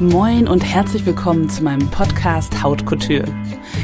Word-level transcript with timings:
Moin 0.00 0.46
und 0.46 0.60
herzlich 0.60 1.04
willkommen 1.06 1.50
zu 1.50 1.64
meinem 1.64 1.90
Podcast 1.90 2.62
Haut 2.62 2.86
Couture. 2.86 3.24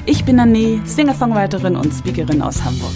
Ich 0.07 0.25
bin 0.25 0.39
Anne, 0.39 0.81
Singer-Songwriterin 0.85 1.75
und 1.75 1.93
Speakerin 1.93 2.41
aus 2.41 2.63
Hamburg. 2.63 2.95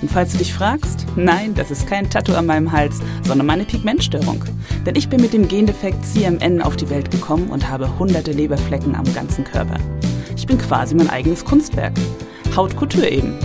Und 0.00 0.10
falls 0.10 0.32
du 0.32 0.38
dich 0.38 0.54
fragst, 0.54 1.04
nein, 1.14 1.54
das 1.54 1.70
ist 1.70 1.86
kein 1.86 2.08
Tattoo 2.08 2.32
an 2.32 2.46
meinem 2.46 2.72
Hals, 2.72 3.00
sondern 3.24 3.46
meine 3.46 3.66
Pigmentstörung. 3.66 4.42
Denn 4.86 4.96
ich 4.96 5.10
bin 5.10 5.20
mit 5.20 5.34
dem 5.34 5.46
Gendefekt 5.46 6.02
CMN 6.06 6.62
auf 6.62 6.76
die 6.76 6.88
Welt 6.88 7.10
gekommen 7.10 7.50
und 7.50 7.68
habe 7.68 7.98
hunderte 7.98 8.32
Leberflecken 8.32 8.94
am 8.94 9.12
ganzen 9.12 9.44
Körper. 9.44 9.76
Ich 10.34 10.46
bin 10.46 10.56
quasi 10.56 10.94
mein 10.94 11.10
eigenes 11.10 11.44
Kunstwerk. 11.44 11.92
Haut 12.56 12.74
Couture 12.78 13.10
eben. 13.10 13.38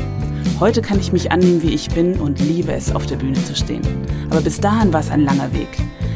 Heute 0.61 0.81
kann 0.81 1.01
ich 1.01 1.11
mich 1.11 1.29
annehmen, 1.29 1.61
wie 1.61 1.73
ich 1.73 1.89
bin 1.89 2.21
und 2.21 2.39
liebe 2.39 2.71
es, 2.71 2.95
auf 2.95 3.05
der 3.05 3.17
Bühne 3.17 3.43
zu 3.43 3.53
stehen. 3.53 3.81
Aber 4.29 4.39
bis 4.39 4.61
dahin 4.61 4.93
war 4.93 5.01
es 5.01 5.11
ein 5.11 5.25
langer 5.25 5.51
Weg. 5.51 5.67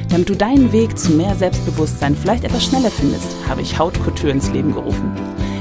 Damit 0.09 0.29
du 0.29 0.35
deinen 0.35 0.71
Weg 0.71 0.97
zu 0.97 1.11
mehr 1.11 1.35
Selbstbewusstsein 1.35 2.15
vielleicht 2.15 2.45
etwas 2.45 2.63
schneller 2.63 2.89
findest, 2.89 3.35
habe 3.47 3.61
ich 3.61 3.77
Hautkultur 3.77 4.29
ins 4.29 4.49
Leben 4.51 4.73
gerufen. 4.73 5.11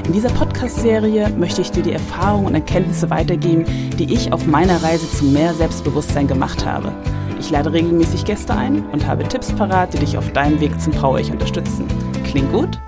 In 0.05 0.13
dieser 0.13 0.29
Podcast-Serie 0.29 1.29
möchte 1.31 1.61
ich 1.61 1.71
dir 1.71 1.83
die 1.83 1.91
Erfahrungen 1.91 2.45
und 2.47 2.55
Erkenntnisse 2.55 3.09
weitergeben, 3.09 3.65
die 3.97 4.13
ich 4.13 4.31
auf 4.31 4.47
meiner 4.47 4.81
Reise 4.81 5.09
zu 5.11 5.25
mehr 5.25 5.53
Selbstbewusstsein 5.53 6.27
gemacht 6.27 6.65
habe. 6.65 6.93
Ich 7.39 7.49
lade 7.49 7.73
regelmäßig 7.73 8.23
Gäste 8.23 8.55
ein 8.55 8.85
und 8.91 9.05
habe 9.05 9.27
Tipps 9.27 9.53
parat, 9.53 9.93
die 9.93 9.99
dich 9.99 10.17
auf 10.17 10.31
deinem 10.31 10.61
Weg 10.61 10.79
zum 10.79 10.93
Power-Ich 10.93 11.29
unterstützen. 11.29 11.85
Klingt 12.23 12.51
gut? 12.53 12.79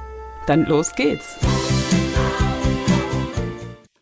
Dann 0.47 0.65
los 0.65 0.95
geht's! 0.95 1.37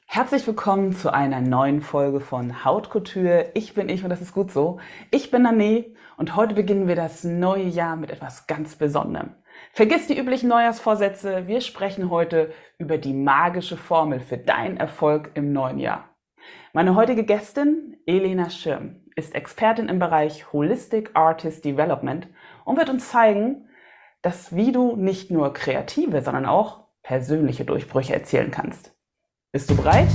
Herzlich 0.05 0.47
willkommen 0.47 0.93
zu 0.93 1.13
einer 1.13 1.41
neuen 1.41 1.81
Folge 1.81 2.19
von 2.19 2.65
Hautkultur. 2.65 3.45
Ich 3.55 3.73
bin 3.73 3.89
ich 3.89 4.03
und 4.03 4.09
das 4.09 4.21
ist 4.21 4.33
gut 4.33 4.51
so. 4.51 4.79
Ich 5.11 5.31
bin 5.31 5.43
Nane 5.43 5.85
und 6.17 6.35
heute 6.35 6.55
beginnen 6.55 6.87
wir 6.87 6.95
das 6.95 7.23
neue 7.23 7.63
Jahr 7.63 7.95
mit 7.95 8.09
etwas 8.09 8.47
ganz 8.47 8.75
Besonderem. 8.75 9.35
Vergiss 9.71 10.07
die 10.07 10.17
üblichen 10.17 10.49
Neujahrsvorsätze. 10.49 11.47
Wir 11.47 11.61
sprechen 11.61 12.09
heute 12.09 12.51
über 12.79 12.97
die 12.97 13.13
magische 13.13 13.77
Formel 13.77 14.19
für 14.19 14.37
deinen 14.37 14.77
Erfolg 14.77 15.31
im 15.35 15.53
neuen 15.53 15.79
Jahr. 15.79 16.09
Meine 16.73 16.95
heutige 16.95 17.23
Gästin, 17.23 17.97
Elena 18.05 18.49
Schirm, 18.49 19.03
ist 19.15 19.35
Expertin 19.35 19.89
im 19.89 19.99
Bereich 19.99 20.51
Holistic 20.51 21.11
Artist 21.13 21.65
Development 21.65 22.27
und 22.65 22.77
wird 22.77 22.89
uns 22.89 23.09
zeigen, 23.09 23.69
dass 24.21 24.55
wie 24.55 24.71
du 24.71 24.95
nicht 24.95 25.31
nur 25.31 25.53
kreative, 25.53 26.21
sondern 26.21 26.45
auch 26.45 26.87
persönliche 27.03 27.63
Durchbrüche 27.63 28.13
erzielen 28.13 28.51
kannst. 28.51 28.95
Bist 29.51 29.69
du 29.69 29.75
bereit? 29.75 30.09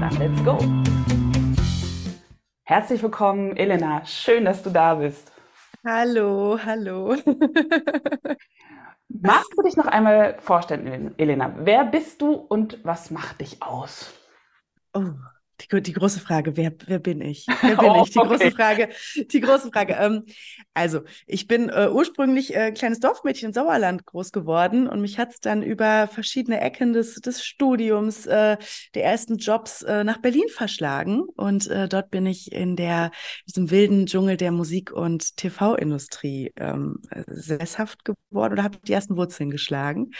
Dann 0.00 0.16
let's 0.18 0.44
go! 0.44 0.58
Herzlich 2.70 3.02
willkommen, 3.02 3.56
Elena. 3.56 4.06
Schön, 4.06 4.44
dass 4.44 4.62
du 4.62 4.70
da 4.70 4.94
bist. 4.94 5.32
Hallo, 5.84 6.56
hallo. 6.58 7.16
Magst 9.08 9.52
du 9.56 9.62
dich 9.62 9.76
noch 9.76 9.86
einmal 9.86 10.38
vorstellen, 10.40 11.14
Elena? 11.18 11.54
Wer 11.58 11.84
bist 11.84 12.20
du 12.22 12.32
und 12.32 12.78
was 12.84 13.10
macht 13.10 13.40
dich 13.40 13.62
aus? 13.62 14.12
Oh, 14.94 15.39
die, 15.60 15.82
die, 15.82 15.92
große 15.92 16.20
Frage, 16.20 16.56
wer, 16.56 16.72
wer 16.86 16.98
bin 16.98 17.20
ich? 17.20 17.46
Wer 17.62 17.76
bin 17.76 17.90
oh, 17.90 18.02
ich? 18.04 18.10
Die 18.10 18.18
okay. 18.18 18.28
große 18.28 18.50
Frage, 18.50 18.88
die 19.32 19.40
große 19.40 19.70
Frage. 19.70 19.96
Ähm, 19.98 20.24
also, 20.74 21.02
ich 21.26 21.46
bin 21.46 21.68
äh, 21.68 21.88
ursprünglich 21.90 22.54
äh, 22.54 22.72
kleines 22.72 23.00
Dorfmädchen 23.00 23.48
im 23.48 23.52
Sauerland 23.52 24.06
groß 24.06 24.32
geworden 24.32 24.88
und 24.88 25.00
mich 25.00 25.18
hat 25.18 25.32
es 25.32 25.40
dann 25.40 25.62
über 25.62 26.08
verschiedene 26.08 26.60
Ecken 26.60 26.92
des, 26.92 27.16
des 27.16 27.44
Studiums, 27.44 28.26
äh, 28.26 28.56
der 28.94 29.04
ersten 29.04 29.36
Jobs 29.36 29.82
äh, 29.82 30.04
nach 30.04 30.18
Berlin 30.18 30.48
verschlagen. 30.48 31.22
Und 31.36 31.68
äh, 31.68 31.88
dort 31.88 32.10
bin 32.10 32.26
ich 32.26 32.52
in 32.52 32.76
der, 32.76 33.10
diesem 33.46 33.70
wilden 33.70 34.06
Dschungel 34.06 34.36
der 34.36 34.52
Musik- 34.52 34.92
und 34.92 35.36
TV-Industrie 35.36 36.52
ähm, 36.56 37.00
sesshaft 37.26 38.04
geworden 38.04 38.52
oder 38.52 38.62
habe 38.62 38.78
die 38.86 38.92
ersten 38.92 39.16
Wurzeln 39.16 39.50
geschlagen 39.50 40.10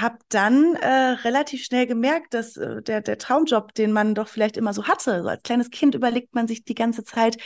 habe 0.00 0.18
dann 0.28 0.74
äh, 0.76 0.88
relativ 1.24 1.64
schnell 1.64 1.86
gemerkt, 1.86 2.34
dass 2.34 2.56
äh, 2.56 2.82
der, 2.82 3.00
der 3.00 3.18
Traumjob, 3.18 3.74
den 3.74 3.92
man 3.92 4.14
doch 4.14 4.28
vielleicht 4.28 4.56
immer 4.56 4.72
so 4.72 4.84
hatte, 4.84 5.22
so 5.22 5.28
als 5.28 5.42
kleines 5.42 5.70
Kind 5.70 5.94
überlegt 5.94 6.34
man 6.34 6.48
sich 6.48 6.64
die 6.64 6.74
ganze 6.74 7.04
Zeit, 7.04 7.38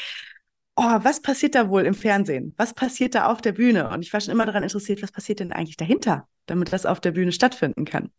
oh, 0.76 0.98
was 1.02 1.20
passiert 1.20 1.54
da 1.54 1.68
wohl 1.68 1.84
im 1.84 1.94
Fernsehen? 1.94 2.54
Was 2.56 2.72
passiert 2.72 3.14
da 3.14 3.26
auf 3.26 3.40
der 3.40 3.52
Bühne? 3.52 3.90
Und 3.90 4.02
ich 4.02 4.12
war 4.12 4.20
schon 4.20 4.32
immer 4.32 4.46
daran 4.46 4.62
interessiert, 4.62 5.02
was 5.02 5.10
passiert 5.10 5.40
denn 5.40 5.52
eigentlich 5.52 5.76
dahinter, 5.76 6.28
damit 6.46 6.72
das 6.72 6.86
auf 6.86 7.00
der 7.00 7.10
Bühne 7.10 7.32
stattfinden 7.32 7.84
kann. 7.84 8.10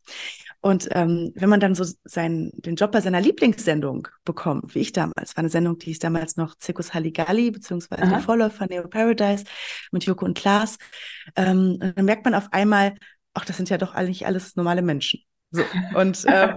Und 0.61 0.89
ähm, 0.91 1.31
wenn 1.35 1.47
man 1.47 1.61
dann 1.61 1.73
so 1.73 1.85
seinen, 2.03 2.51
den 2.61 2.75
Job 2.75 2.91
bei 2.91 2.99
seiner 2.99 3.21
Lieblingssendung 3.21 4.09
bekommt, 4.25 4.75
wie 4.75 4.79
ich 4.79 4.91
damals, 4.91 5.37
war 5.37 5.39
eine 5.39 5.49
Sendung, 5.49 5.77
die 5.77 5.85
hieß 5.85 5.99
damals 5.99 6.35
noch 6.35 6.55
Zirkus 6.55 6.93
Halligalli, 6.93 7.51
beziehungsweise 7.51 8.03
Aha. 8.03 8.09
der 8.09 8.19
Vorläufer 8.19 8.67
Neo 8.67 8.85
Paradise 8.89 9.45
mit 9.91 10.03
Joko 10.03 10.25
und 10.25 10.37
Klaas, 10.37 10.77
ähm, 11.37 11.79
dann 11.79 12.03
merkt 12.03 12.25
man 12.25 12.35
auf 12.35 12.51
einmal, 12.51 12.95
ach, 13.33 13.45
das 13.45 13.57
sind 13.57 13.69
ja 13.69 13.77
doch 13.77 13.93
eigentlich 13.93 14.25
alles 14.25 14.55
normale 14.55 14.81
Menschen. 14.81 15.21
So. 15.51 15.63
Und 15.95 16.25
äh, 16.25 16.55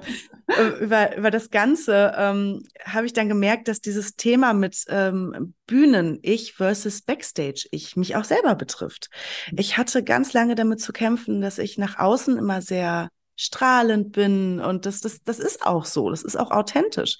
über, 0.80 1.16
über 1.16 1.30
das 1.30 1.50
Ganze 1.50 2.12
ähm, 2.16 2.62
habe 2.84 3.06
ich 3.06 3.12
dann 3.12 3.28
gemerkt, 3.28 3.68
dass 3.68 3.80
dieses 3.80 4.16
Thema 4.16 4.52
mit 4.52 4.84
ähm, 4.88 5.54
Bühnen-Ich 5.66 6.54
versus 6.54 7.02
Backstage-Ich 7.02 7.96
mich 7.96 8.16
auch 8.16 8.24
selber 8.24 8.54
betrifft. 8.54 9.08
Ich 9.56 9.78
hatte 9.78 10.02
ganz 10.04 10.32
lange 10.32 10.54
damit 10.54 10.80
zu 10.80 10.92
kämpfen, 10.92 11.40
dass 11.40 11.58
ich 11.58 11.78
nach 11.78 11.98
außen 11.98 12.36
immer 12.36 12.60
sehr 12.60 13.08
strahlend 13.34 14.12
bin 14.12 14.60
und 14.60 14.84
das, 14.84 15.00
das, 15.00 15.22
das 15.22 15.38
ist 15.38 15.64
auch 15.66 15.86
so, 15.86 16.10
das 16.10 16.22
ist 16.22 16.36
auch 16.36 16.50
authentisch. 16.50 17.16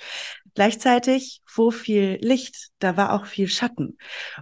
Gleichzeitig, 0.54 1.40
wo 1.54 1.70
viel 1.70 2.18
Licht, 2.20 2.68
da 2.78 2.98
war 2.98 3.14
auch 3.14 3.24
viel 3.24 3.48
Schatten. 3.48 3.96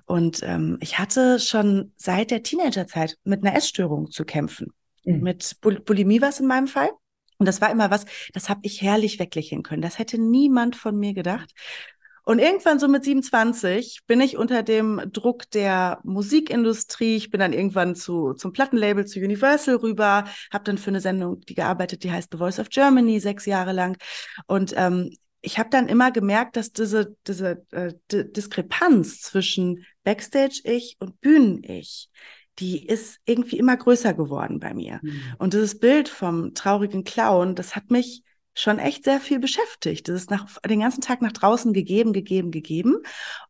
Und 0.04 0.42
ähm, 0.42 0.76
ich 0.80 0.98
hatte 0.98 1.38
schon 1.38 1.92
seit 1.96 2.32
der 2.32 2.42
Teenagerzeit 2.42 3.16
mit 3.22 3.44
einer 3.44 3.56
Essstörung 3.56 4.10
zu 4.10 4.24
kämpfen. 4.24 4.72
Mhm. 5.04 5.20
Mit 5.20 5.56
Bul 5.60 5.80
Bulimie 5.80 6.20
war 6.20 6.30
es 6.30 6.40
in 6.40 6.46
meinem 6.46 6.68
Fall. 6.68 6.90
Und 7.38 7.46
das 7.46 7.60
war 7.62 7.70
immer 7.70 7.90
was, 7.90 8.04
das 8.34 8.50
habe 8.50 8.60
ich 8.64 8.82
herrlich 8.82 9.18
weglächeln 9.18 9.62
können. 9.62 9.80
Das 9.80 9.98
hätte 9.98 10.18
niemand 10.18 10.76
von 10.76 10.98
mir 10.98 11.14
gedacht. 11.14 11.52
Und 12.22 12.38
irgendwann 12.38 12.78
so 12.78 12.86
mit 12.86 13.02
27 13.02 14.00
bin 14.06 14.20
ich 14.20 14.36
unter 14.36 14.62
dem 14.62 15.00
Druck 15.10 15.50
der 15.50 16.00
Musikindustrie, 16.04 17.16
ich 17.16 17.30
bin 17.30 17.40
dann 17.40 17.54
irgendwann 17.54 17.96
zu, 17.96 18.34
zum 18.34 18.52
Plattenlabel, 18.52 19.06
zu 19.06 19.20
Universal 19.20 19.76
rüber, 19.76 20.24
habe 20.52 20.64
dann 20.64 20.78
für 20.78 20.90
eine 20.90 21.00
Sendung, 21.00 21.40
die 21.40 21.54
gearbeitet, 21.54 22.04
die 22.04 22.12
heißt 22.12 22.28
The 22.30 22.38
Voice 22.38 22.60
of 22.60 22.68
Germany, 22.68 23.20
sechs 23.20 23.46
Jahre 23.46 23.72
lang. 23.72 23.96
Und 24.46 24.74
ähm, 24.76 25.10
ich 25.40 25.58
habe 25.58 25.70
dann 25.70 25.88
immer 25.88 26.10
gemerkt, 26.10 26.56
dass 26.56 26.72
diese, 26.72 27.16
diese 27.26 27.64
äh, 27.70 27.94
Diskrepanz 28.10 29.22
zwischen 29.22 29.86
Backstage-Ich 30.04 30.98
und 31.00 31.20
Bühnen-Ich, 31.20 32.10
die 32.58 32.86
ist 32.86 33.18
irgendwie 33.24 33.58
immer 33.58 33.76
größer 33.76 34.12
geworden 34.14 34.60
bei 34.60 34.74
mir. 34.74 35.00
Mhm. 35.02 35.22
Und 35.38 35.54
dieses 35.54 35.78
Bild 35.78 36.08
vom 36.08 36.54
traurigen 36.54 37.04
Clown, 37.04 37.54
das 37.54 37.76
hat 37.76 37.90
mich 37.90 38.22
schon 38.54 38.78
echt 38.78 39.04
sehr 39.04 39.20
viel 39.20 39.38
beschäftigt. 39.38 40.08
Das 40.08 40.16
ist 40.16 40.30
nach, 40.30 40.58
den 40.68 40.80
ganzen 40.80 41.00
Tag 41.00 41.22
nach 41.22 41.32
draußen 41.32 41.72
gegeben, 41.72 42.12
gegeben, 42.12 42.50
gegeben. 42.50 42.96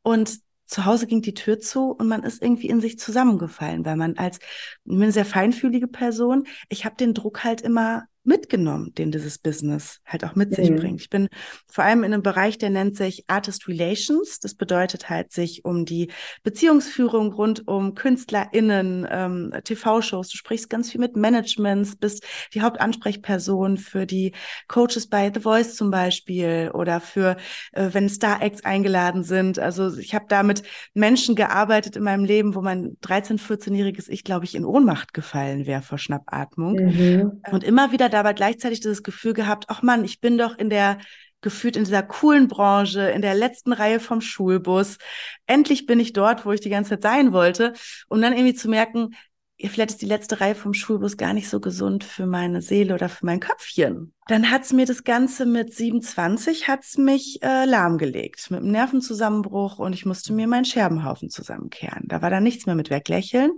Und 0.02 0.38
zu 0.66 0.84
Hause 0.84 1.06
ging 1.06 1.20
die 1.20 1.34
Tür 1.34 1.58
zu 1.58 1.90
und 1.90 2.06
man 2.06 2.22
ist 2.22 2.42
irgendwie 2.42 2.68
in 2.68 2.80
sich 2.80 2.98
zusammengefallen, 2.98 3.84
weil 3.84 3.96
man 3.96 4.16
als, 4.16 4.38
ich 4.38 4.78
bin 4.84 5.02
eine 5.02 5.12
sehr 5.12 5.24
feinfühlige 5.24 5.88
Person, 5.88 6.46
ich 6.68 6.84
habe 6.84 6.94
den 6.94 7.12
Druck 7.12 7.42
halt 7.42 7.60
immer 7.60 8.04
mitgenommen, 8.30 8.94
den 8.94 9.10
dieses 9.10 9.38
Business 9.38 10.00
halt 10.06 10.24
auch 10.24 10.36
mit 10.36 10.50
mhm. 10.50 10.54
sich 10.54 10.74
bringt. 10.74 11.00
Ich 11.00 11.10
bin 11.10 11.28
vor 11.66 11.84
allem 11.84 12.04
in 12.04 12.14
einem 12.14 12.22
Bereich, 12.22 12.56
der 12.58 12.70
nennt 12.70 12.96
sich 12.96 13.24
Artist 13.26 13.68
Relations. 13.68 14.38
Das 14.38 14.54
bedeutet 14.54 15.10
halt, 15.10 15.32
sich 15.32 15.64
um 15.64 15.84
die 15.84 16.10
Beziehungsführung 16.44 17.32
rund 17.32 17.66
um 17.68 17.94
KünstlerInnen, 17.94 19.06
ähm, 19.10 19.52
TV-Shows. 19.64 20.28
Du 20.28 20.36
sprichst 20.36 20.70
ganz 20.70 20.90
viel 20.90 21.00
mit 21.00 21.16
Managements, 21.16 21.96
bist 21.96 22.24
die 22.54 22.62
Hauptansprechperson 22.62 23.76
für 23.76 24.06
die 24.06 24.32
Coaches 24.68 25.08
bei 25.08 25.30
The 25.34 25.40
Voice 25.40 25.74
zum 25.74 25.90
Beispiel 25.90 26.70
oder 26.72 27.00
für, 27.00 27.36
äh, 27.72 27.88
wenn 27.92 28.08
Star-Acts 28.08 28.64
eingeladen 28.64 29.24
sind. 29.24 29.58
Also 29.58 29.96
ich 29.98 30.14
habe 30.14 30.26
da 30.28 30.44
mit 30.44 30.62
Menschen 30.94 31.34
gearbeitet 31.34 31.96
in 31.96 32.04
meinem 32.04 32.24
Leben, 32.24 32.54
wo 32.54 32.62
mein 32.62 32.96
13-, 33.02 33.40
14-jähriges 33.40 34.08
Ich, 34.08 34.22
glaube 34.22 34.44
ich, 34.44 34.54
in 34.54 34.64
Ohnmacht 34.64 35.12
gefallen 35.14 35.66
wäre 35.66 35.82
vor 35.82 35.98
Schnappatmung. 35.98 36.76
Mhm. 36.76 37.42
Und 37.50 37.64
immer 37.64 37.90
wieder 37.90 38.08
dabei 38.22 38.34
gleichzeitig 38.34 38.80
das 38.80 39.02
Gefühl 39.02 39.32
gehabt, 39.32 39.66
ach 39.68 39.82
Mann, 39.82 40.04
ich 40.04 40.20
bin 40.20 40.38
doch 40.38 40.56
in 40.58 40.70
der 40.70 40.98
gefühlt 41.42 41.76
in 41.76 41.84
dieser 41.84 42.02
coolen 42.02 42.48
Branche, 42.48 43.10
in 43.10 43.22
der 43.22 43.34
letzten 43.34 43.72
Reihe 43.72 43.98
vom 43.98 44.20
Schulbus. 44.20 44.98
Endlich 45.46 45.86
bin 45.86 45.98
ich 45.98 46.12
dort, 46.12 46.44
wo 46.44 46.52
ich 46.52 46.60
die 46.60 46.68
ganze 46.68 46.90
Zeit 46.90 47.02
sein 47.02 47.32
wollte. 47.32 47.72
Und 48.08 48.20
dann 48.20 48.34
irgendwie 48.34 48.54
zu 48.54 48.68
merken, 48.68 49.14
vielleicht 49.68 49.92
ist 49.92 50.02
die 50.02 50.06
letzte 50.06 50.40
Reihe 50.40 50.54
vom 50.54 50.72
Schulbus 50.72 51.16
gar 51.16 51.32
nicht 51.32 51.48
so 51.48 51.60
gesund 51.60 52.04
für 52.04 52.26
meine 52.26 52.62
Seele 52.62 52.94
oder 52.94 53.08
für 53.08 53.26
mein 53.26 53.40
Köpfchen. 53.40 54.14
Dann 54.26 54.50
hat's 54.50 54.72
mir 54.72 54.86
das 54.86 55.04
Ganze 55.04 55.44
mit 55.44 55.74
27 55.74 56.68
hat's 56.68 56.96
mich 56.96 57.42
äh, 57.42 57.64
lahmgelegt, 57.64 58.50
mit 58.50 58.60
einem 58.60 58.70
Nervenzusammenbruch 58.70 59.78
und 59.78 59.92
ich 59.92 60.06
musste 60.06 60.32
mir 60.32 60.46
meinen 60.46 60.64
Scherbenhaufen 60.64 61.30
zusammenkehren. 61.30 62.04
Da 62.06 62.22
war 62.22 62.30
dann 62.30 62.44
nichts 62.44 62.66
mehr 62.66 62.74
mit 62.74 62.90
weglächeln. 62.90 63.52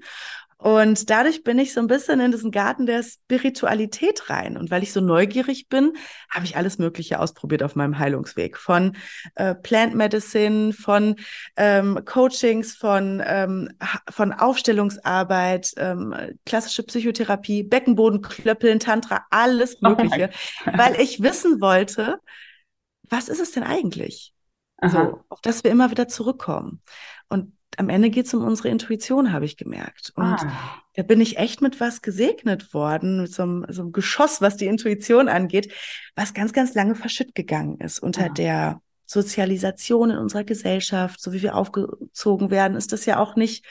Und 0.62 1.10
dadurch 1.10 1.42
bin 1.42 1.58
ich 1.58 1.74
so 1.74 1.80
ein 1.80 1.88
bisschen 1.88 2.20
in 2.20 2.30
diesen 2.30 2.52
Garten 2.52 2.86
der 2.86 3.02
Spiritualität 3.02 4.30
rein. 4.30 4.56
Und 4.56 4.70
weil 4.70 4.84
ich 4.84 4.92
so 4.92 5.00
neugierig 5.00 5.68
bin, 5.68 5.94
habe 6.30 6.44
ich 6.44 6.56
alles 6.56 6.78
Mögliche 6.78 7.18
ausprobiert 7.18 7.64
auf 7.64 7.74
meinem 7.74 7.98
Heilungsweg. 7.98 8.56
Von 8.56 8.96
äh, 9.34 9.56
Plant 9.56 9.96
Medicine, 9.96 10.72
von 10.72 11.16
ähm, 11.56 12.04
Coachings, 12.04 12.76
von, 12.76 13.20
ähm, 13.26 13.70
von 14.08 14.32
Aufstellungsarbeit, 14.32 15.72
ähm, 15.78 16.14
klassische 16.46 16.84
Psychotherapie, 16.84 17.64
Beckenbodenklöppeln, 17.64 18.78
Tantra, 18.78 19.26
alles 19.30 19.78
oh 19.82 19.88
Mögliche. 19.88 20.30
Oh 20.64 20.78
weil 20.78 21.00
ich 21.00 21.20
wissen 21.20 21.60
wollte, 21.60 22.18
was 23.10 23.28
ist 23.28 23.40
es 23.40 23.50
denn 23.50 23.64
eigentlich? 23.64 24.32
So, 24.84 25.24
auf 25.28 25.40
das 25.40 25.62
wir 25.64 25.70
immer 25.70 25.90
wieder 25.90 26.08
zurückkommen. 26.08 26.82
Und 27.28 27.52
am 27.78 27.88
Ende 27.88 28.10
geht 28.10 28.26
es 28.26 28.34
um 28.34 28.44
unsere 28.44 28.68
Intuition, 28.68 29.32
habe 29.32 29.44
ich 29.44 29.56
gemerkt. 29.56 30.12
Und 30.14 30.24
ah. 30.24 30.82
da 30.94 31.02
bin 31.02 31.20
ich 31.20 31.38
echt 31.38 31.62
mit 31.62 31.80
was 31.80 32.02
gesegnet 32.02 32.74
worden, 32.74 33.22
mit 33.22 33.32
so 33.32 33.42
einem, 33.42 33.66
so 33.68 33.82
einem, 33.82 33.92
Geschoss, 33.92 34.40
was 34.40 34.56
die 34.56 34.66
Intuition 34.66 35.28
angeht, 35.28 35.72
was 36.14 36.34
ganz, 36.34 36.52
ganz 36.52 36.74
lange 36.74 36.94
verschütt 36.94 37.34
gegangen 37.34 37.78
ist 37.78 37.98
unter 37.98 38.26
ah. 38.26 38.28
der 38.28 38.82
Sozialisation 39.06 40.10
in 40.10 40.18
unserer 40.18 40.44
Gesellschaft, 40.44 41.20
so 41.20 41.32
wie 41.32 41.42
wir 41.42 41.56
aufgezogen 41.56 42.50
werden, 42.50 42.76
ist 42.76 42.92
das 42.92 43.04
ja 43.04 43.18
auch 43.18 43.36
nicht, 43.36 43.64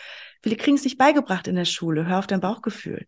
wir 0.43 0.55
kriegen 0.57 0.77
es 0.77 0.83
nicht 0.83 0.97
beigebracht 0.97 1.47
in 1.47 1.55
der 1.55 1.65
Schule. 1.65 2.07
Hör 2.07 2.19
auf 2.19 2.27
dein 2.27 2.41
Bauchgefühl. 2.41 3.07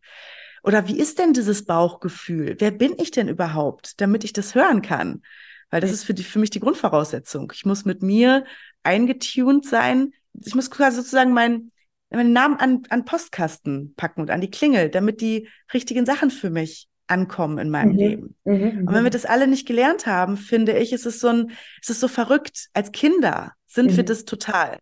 Oder 0.63 0.87
wie 0.87 0.97
ist 0.97 1.19
denn 1.19 1.33
dieses 1.33 1.65
Bauchgefühl? 1.65 2.55
Wer 2.59 2.71
bin 2.71 2.95
ich 2.97 3.11
denn 3.11 3.27
überhaupt, 3.27 3.99
damit 3.99 4.23
ich 4.23 4.33
das 4.33 4.55
hören 4.55 4.81
kann? 4.81 5.21
Weil 5.69 5.81
das 5.81 5.91
ist 5.91 6.03
für, 6.05 6.13
die, 6.13 6.23
für 6.23 6.39
mich 6.39 6.51
die 6.51 6.59
Grundvoraussetzung. 6.59 7.51
Ich 7.53 7.65
muss 7.65 7.83
mit 7.83 8.01
mir 8.01 8.45
eingetuned 8.83 9.65
sein, 9.65 10.13
ich 10.33 10.55
muss 10.55 10.71
quasi 10.71 10.97
sozusagen 10.97 11.33
meinen 11.33 11.71
meinen 12.09 12.33
Namen 12.33 12.57
an, 12.57 12.83
an 12.89 13.05
Postkasten 13.05 13.93
packen 13.95 14.21
und 14.21 14.29
an 14.29 14.41
die 14.41 14.51
Klingel, 14.51 14.89
damit 14.89 15.21
die 15.21 15.49
richtigen 15.73 16.05
Sachen 16.05 16.29
für 16.29 16.49
mich 16.49 16.87
ankommen 17.07 17.57
in 17.57 17.69
meinem 17.69 17.93
mhm. 17.93 17.97
Leben. 17.97 18.35
Mhm, 18.43 18.87
und 18.87 18.87
wenn 18.87 19.03
wir 19.03 19.09
mhm. 19.09 19.09
das 19.11 19.25
alle 19.25 19.47
nicht 19.47 19.67
gelernt 19.67 20.05
haben, 20.05 20.37
finde 20.37 20.77
ich, 20.77 20.93
ist 20.93 21.05
es 21.05 21.19
so 21.19 21.29
ein, 21.29 21.51
ist 21.81 21.89
es 21.89 21.99
so 21.99 22.07
verrückt. 22.07 22.67
Als 22.73 22.91
Kinder 22.91 23.53
sind 23.67 23.91
mhm. 23.91 23.97
wir 23.97 24.03
das 24.03 24.25
total. 24.25 24.79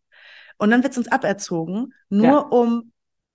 Und 0.58 0.72
dann 0.72 0.84
wird 0.84 0.92
es 0.92 0.98
uns 0.98 1.08
aberzogen, 1.08 1.94
nur 2.10 2.26
ja. 2.26 2.38
um 2.40 2.92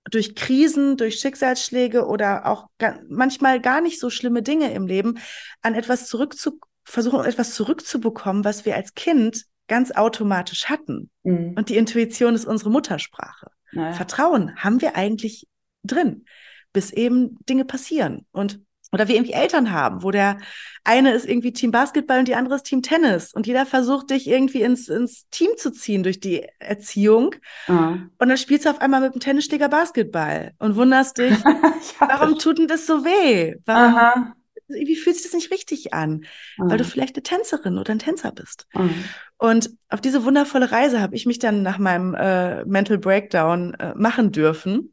durch 0.09 0.35
Krisen, 0.35 0.95
durch 0.95 1.19
Schicksalsschläge 1.19 2.07
oder 2.07 2.45
auch 2.45 2.67
ga 2.77 2.99
manchmal 3.09 3.59
gar 3.59 3.81
nicht 3.81 3.99
so 3.99 4.09
schlimme 4.09 4.41
Dinge 4.41 4.73
im 4.73 4.87
Leben 4.87 5.19
an 5.61 5.75
etwas 5.75 6.07
zurückzu 6.07 6.59
versuchen, 6.85 7.25
etwas 7.25 7.53
zurückzubekommen, 7.53 8.45
was 8.45 8.63
wir 8.63 8.75
als 8.75 8.93
Kind 8.93 9.43
ganz 9.67 9.91
automatisch 9.91 10.65
hatten. 10.65 11.09
Mhm. 11.23 11.53
Und 11.57 11.69
die 11.69 11.77
Intuition 11.77 12.35
ist 12.35 12.45
unsere 12.45 12.69
Muttersprache. 12.69 13.51
Naja. 13.71 13.93
Vertrauen 13.93 14.55
haben 14.55 14.81
wir 14.81 14.95
eigentlich 14.95 15.47
drin, 15.83 16.25
bis 16.73 16.91
eben 16.91 17.37
Dinge 17.47 17.65
passieren. 17.65 18.25
Und 18.31 18.61
oder 18.93 19.07
wir 19.07 19.15
irgendwie 19.15 19.33
Eltern 19.33 19.71
haben, 19.71 20.01
wo 20.03 20.11
der 20.11 20.37
eine 20.83 21.11
ist 21.11 21.27
irgendwie 21.27 21.51
Team 21.51 21.71
Basketball 21.71 22.19
und 22.19 22.27
die 22.27 22.35
andere 22.35 22.55
ist 22.55 22.63
Team 22.63 22.81
Tennis. 22.81 23.33
Und 23.33 23.45
jeder 23.45 23.65
versucht, 23.65 24.11
dich 24.11 24.27
irgendwie 24.27 24.61
ins, 24.61 24.87
ins 24.87 25.27
Team 25.29 25.49
zu 25.57 25.71
ziehen 25.71 26.03
durch 26.03 26.19
die 26.19 26.47
Erziehung. 26.59 27.35
Mhm. 27.67 28.11
Und 28.17 28.29
dann 28.29 28.37
spielst 28.37 28.65
du 28.65 28.69
auf 28.69 28.79
einmal 28.79 29.01
mit 29.01 29.13
dem 29.13 29.19
Tennisschläger 29.19 29.67
Basketball 29.67 30.53
und 30.59 30.77
wunderst 30.77 31.17
dich, 31.17 31.33
warum 31.99 32.39
tut 32.39 32.59
denn 32.59 32.67
das 32.67 32.85
so 32.85 33.03
weh? 33.03 33.55
Warum, 33.65 34.33
Wie 34.67 34.95
fühlt 34.95 35.15
sich 35.15 35.25
das 35.25 35.33
nicht 35.33 35.51
richtig 35.51 35.93
an? 35.93 36.25
Mhm. 36.57 36.69
Weil 36.69 36.77
du 36.77 36.83
vielleicht 36.83 37.15
eine 37.15 37.23
Tänzerin 37.23 37.77
oder 37.77 37.91
ein 37.91 37.99
Tänzer 37.99 38.31
bist. 38.31 38.67
Mhm. 38.73 39.03
Und 39.37 39.69
auf 39.89 40.01
diese 40.01 40.23
wundervolle 40.25 40.71
Reise 40.71 41.01
habe 41.01 41.15
ich 41.15 41.25
mich 41.25 41.39
dann 41.39 41.63
nach 41.63 41.77
meinem 41.77 42.13
äh, 42.15 42.65
Mental 42.65 42.97
Breakdown 42.97 43.73
äh, 43.75 43.93
machen 43.95 44.31
dürfen 44.31 44.91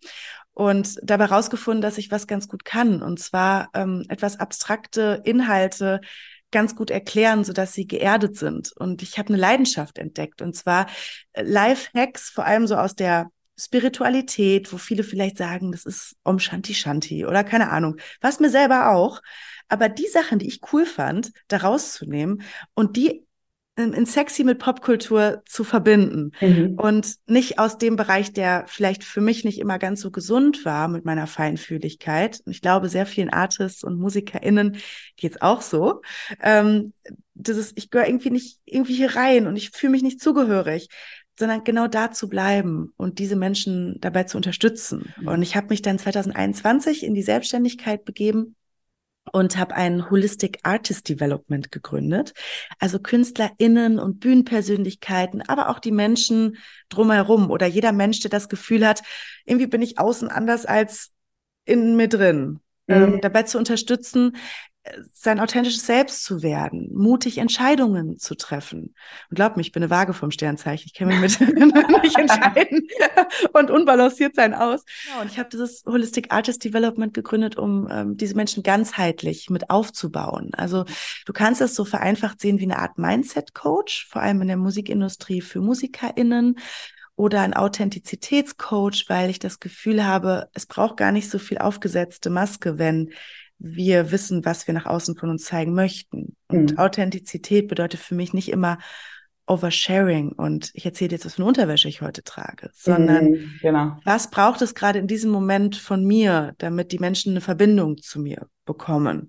und 0.52 0.98
dabei 1.02 1.26
herausgefunden, 1.26 1.82
dass 1.82 1.98
ich 1.98 2.10
was 2.10 2.26
ganz 2.26 2.48
gut 2.48 2.64
kann. 2.64 3.02
Und 3.02 3.18
zwar 3.18 3.70
ähm, 3.74 4.04
etwas 4.08 4.38
abstrakte 4.38 5.20
Inhalte 5.24 6.00
ganz 6.52 6.76
gut 6.76 6.90
erklären, 6.90 7.42
sodass 7.42 7.72
sie 7.72 7.88
geerdet 7.88 8.36
sind. 8.36 8.72
Und 8.76 9.02
ich 9.02 9.18
habe 9.18 9.30
eine 9.30 9.38
Leidenschaft 9.38 9.98
entdeckt. 9.98 10.40
Und 10.40 10.54
zwar 10.54 10.86
äh, 11.32 11.42
Life-Hacks, 11.42 12.30
vor 12.30 12.46
allem 12.46 12.68
so 12.68 12.76
aus 12.76 12.94
der 12.94 13.30
Spiritualität, 13.58 14.72
wo 14.72 14.78
viele 14.78 15.02
vielleicht 15.02 15.36
sagen, 15.36 15.72
das 15.72 15.84
ist 15.84 16.16
Om 16.24 16.38
Shanti 16.38 16.74
Shanti 16.74 17.26
oder 17.26 17.44
keine 17.44 17.70
Ahnung. 17.70 17.96
Was 18.20 18.40
mir 18.40 18.50
selber 18.50 18.90
auch. 18.90 19.20
Aber 19.68 19.88
die 19.88 20.06
Sachen, 20.06 20.38
die 20.38 20.46
ich 20.46 20.60
cool 20.72 20.86
fand, 20.86 21.32
da 21.48 21.58
rauszunehmen 21.58 22.42
und 22.74 22.96
die 22.96 23.24
in, 23.76 23.92
in 23.92 24.06
sexy 24.06 24.44
mit 24.44 24.58
Popkultur 24.58 25.42
zu 25.46 25.64
verbinden 25.64 26.30
mhm. 26.40 26.78
und 26.78 27.16
nicht 27.26 27.58
aus 27.58 27.78
dem 27.78 27.96
Bereich, 27.96 28.32
der 28.32 28.64
vielleicht 28.68 29.02
für 29.02 29.20
mich 29.20 29.44
nicht 29.44 29.58
immer 29.58 29.78
ganz 29.78 30.00
so 30.00 30.10
gesund 30.10 30.64
war 30.64 30.86
mit 30.86 31.04
meiner 31.04 31.26
Feinfühligkeit. 31.26 32.40
Und 32.44 32.52
ich 32.52 32.60
glaube, 32.60 32.88
sehr 32.88 33.06
vielen 33.06 33.30
Artists 33.30 33.82
und 33.82 33.98
MusikerInnen 33.98 34.76
geht's 35.16 35.42
auch 35.42 35.60
so. 35.60 36.02
Ähm, 36.40 36.92
das 37.34 37.56
ist, 37.56 37.76
ich 37.76 37.90
gehöre 37.90 38.06
irgendwie 38.06 38.30
nicht 38.30 38.60
irgendwie 38.64 38.94
hier 38.94 39.16
rein 39.16 39.48
und 39.48 39.56
ich 39.56 39.70
fühle 39.70 39.92
mich 39.92 40.02
nicht 40.02 40.20
zugehörig 40.20 40.88
sondern 41.36 41.64
genau 41.64 41.88
da 41.88 42.12
zu 42.12 42.28
bleiben 42.28 42.92
und 42.96 43.18
diese 43.18 43.34
Menschen 43.34 43.96
dabei 44.00 44.22
zu 44.22 44.36
unterstützen. 44.36 45.12
Mhm. 45.16 45.26
Und 45.26 45.42
ich 45.42 45.56
habe 45.56 45.66
mich 45.70 45.82
dann 45.82 45.98
2021 45.98 47.02
in 47.02 47.12
die 47.12 47.24
Selbstständigkeit 47.24 48.04
begeben 48.04 48.54
und 49.32 49.56
habe 49.56 49.74
ein 49.74 50.10
Holistic 50.10 50.58
Artist 50.62 51.08
Development 51.08 51.72
gegründet. 51.72 52.34
Also 52.78 52.98
KünstlerInnen 52.98 53.98
und 53.98 54.20
Bühnenpersönlichkeiten, 54.20 55.42
aber 55.42 55.70
auch 55.70 55.78
die 55.78 55.92
Menschen 55.92 56.58
drumherum 56.88 57.50
oder 57.50 57.66
jeder 57.66 57.92
Mensch, 57.92 58.20
der 58.20 58.30
das 58.30 58.48
Gefühl 58.48 58.86
hat, 58.86 59.02
irgendwie 59.44 59.66
bin 59.66 59.82
ich 59.82 59.98
außen 59.98 60.28
anders 60.28 60.66
als 60.66 61.12
in 61.64 61.96
mir 61.96 62.08
drin. 62.08 62.60
Mhm. 62.86 62.94
Ähm, 62.94 63.20
dabei 63.22 63.44
zu 63.44 63.58
unterstützen, 63.58 64.36
sein 65.12 65.40
authentisches 65.40 65.86
Selbst 65.86 66.24
zu 66.24 66.42
werden, 66.42 66.90
mutig 66.92 67.38
Entscheidungen 67.38 68.18
zu 68.18 68.34
treffen. 68.34 68.94
Und 69.30 69.34
glaub 69.34 69.56
mir, 69.56 69.62
ich 69.62 69.72
bin 69.72 69.82
eine 69.82 69.90
Waage 69.90 70.12
vom 70.12 70.30
Sternzeichen. 70.30 70.86
Ich 70.86 70.94
kann 70.94 71.08
mich 71.08 71.20
mit 71.20 71.40
nicht 72.02 72.18
entscheiden 72.18 72.86
und 73.52 73.70
unbalanciert 73.70 74.34
sein 74.34 74.52
aus. 74.52 74.84
Ja, 75.08 75.22
und 75.22 75.30
ich 75.30 75.38
habe 75.38 75.48
dieses 75.50 75.84
Holistic 75.86 76.32
Artist 76.32 76.64
Development 76.64 77.14
gegründet, 77.14 77.56
um 77.56 77.88
ähm, 77.90 78.16
diese 78.16 78.36
Menschen 78.36 78.62
ganzheitlich 78.62 79.48
mit 79.48 79.70
aufzubauen. 79.70 80.50
Also 80.54 80.84
du 81.24 81.32
kannst 81.32 81.62
es 81.62 81.74
so 81.74 81.84
vereinfacht 81.84 82.40
sehen 82.40 82.58
wie 82.58 82.64
eine 82.64 82.78
Art 82.78 82.98
Mindset-Coach, 82.98 84.08
vor 84.10 84.20
allem 84.20 84.42
in 84.42 84.48
der 84.48 84.56
Musikindustrie 84.58 85.40
für 85.40 85.60
MusikerInnen 85.60 86.58
oder 87.16 87.42
ein 87.42 87.54
Authentizitätscoach, 87.54 89.04
weil 89.08 89.30
ich 89.30 89.38
das 89.38 89.60
Gefühl 89.60 90.04
habe, 90.04 90.48
es 90.52 90.66
braucht 90.66 90.96
gar 90.96 91.12
nicht 91.12 91.30
so 91.30 91.38
viel 91.38 91.58
aufgesetzte 91.58 92.28
Maske, 92.28 92.78
wenn 92.78 93.12
wir 93.66 94.12
wissen, 94.12 94.44
was 94.44 94.66
wir 94.66 94.74
nach 94.74 94.84
außen 94.84 95.16
von 95.16 95.30
uns 95.30 95.44
zeigen 95.44 95.74
möchten. 95.74 96.36
Und 96.48 96.72
mhm. 96.72 96.78
Authentizität 96.78 97.66
bedeutet 97.66 98.00
für 98.00 98.14
mich 98.14 98.34
nicht 98.34 98.50
immer 98.50 98.78
Oversharing 99.46 100.32
und 100.32 100.70
ich 100.72 100.86
erzähle 100.86 101.12
jetzt, 101.12 101.26
was 101.26 101.34
für 101.34 101.42
eine 101.42 101.48
Unterwäsche 101.48 101.88
ich 101.88 102.00
heute 102.00 102.22
trage, 102.22 102.70
sondern 102.72 103.32
mhm, 103.32 103.58
genau. 103.60 103.98
was 104.04 104.30
braucht 104.30 104.62
es 104.62 104.74
gerade 104.74 104.98
in 104.98 105.06
diesem 105.06 105.30
Moment 105.30 105.76
von 105.76 106.02
mir, 106.02 106.54
damit 106.58 106.92
die 106.92 106.98
Menschen 106.98 107.32
eine 107.32 107.42
Verbindung 107.42 107.98
zu 107.98 108.20
mir 108.20 108.48
bekommen. 108.64 109.28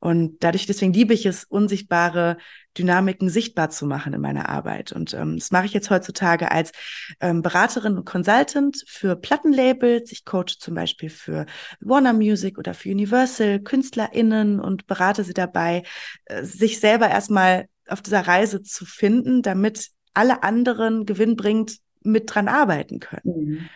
Und 0.00 0.42
dadurch, 0.42 0.66
deswegen 0.66 0.94
liebe 0.94 1.12
ich 1.12 1.26
es, 1.26 1.44
unsichtbare 1.44 2.38
Dynamiken 2.78 3.28
sichtbar 3.28 3.70
zu 3.70 3.86
machen 3.86 4.14
in 4.14 4.20
meiner 4.20 4.48
Arbeit. 4.48 4.92
Und 4.92 5.14
ähm, 5.14 5.38
das 5.38 5.50
mache 5.50 5.66
ich 5.66 5.72
jetzt 5.72 5.90
heutzutage 5.90 6.50
als 6.50 6.72
ähm, 7.20 7.42
Beraterin 7.42 7.96
und 7.96 8.04
Consultant 8.04 8.82
für 8.86 9.16
Plattenlabels. 9.16 10.12
Ich 10.12 10.24
coache 10.24 10.58
zum 10.58 10.74
Beispiel 10.74 11.10
für 11.10 11.46
Warner 11.80 12.12
Music 12.12 12.58
oder 12.58 12.74
für 12.74 12.90
Universal 12.90 13.60
KünstlerInnen 13.60 14.60
und 14.60 14.86
berate 14.86 15.24
sie 15.24 15.34
dabei, 15.34 15.82
äh, 16.26 16.44
sich 16.44 16.80
selber 16.80 17.08
erstmal 17.08 17.66
auf 17.88 18.02
dieser 18.02 18.26
Reise 18.26 18.62
zu 18.62 18.86
finden, 18.86 19.42
damit 19.42 19.88
alle 20.14 20.42
anderen 20.42 21.06
gewinnbringend 21.06 21.78
mit 22.02 22.34
dran 22.34 22.48
arbeiten 22.48 23.00
können. 23.00 23.22
Mhm. 23.24 23.68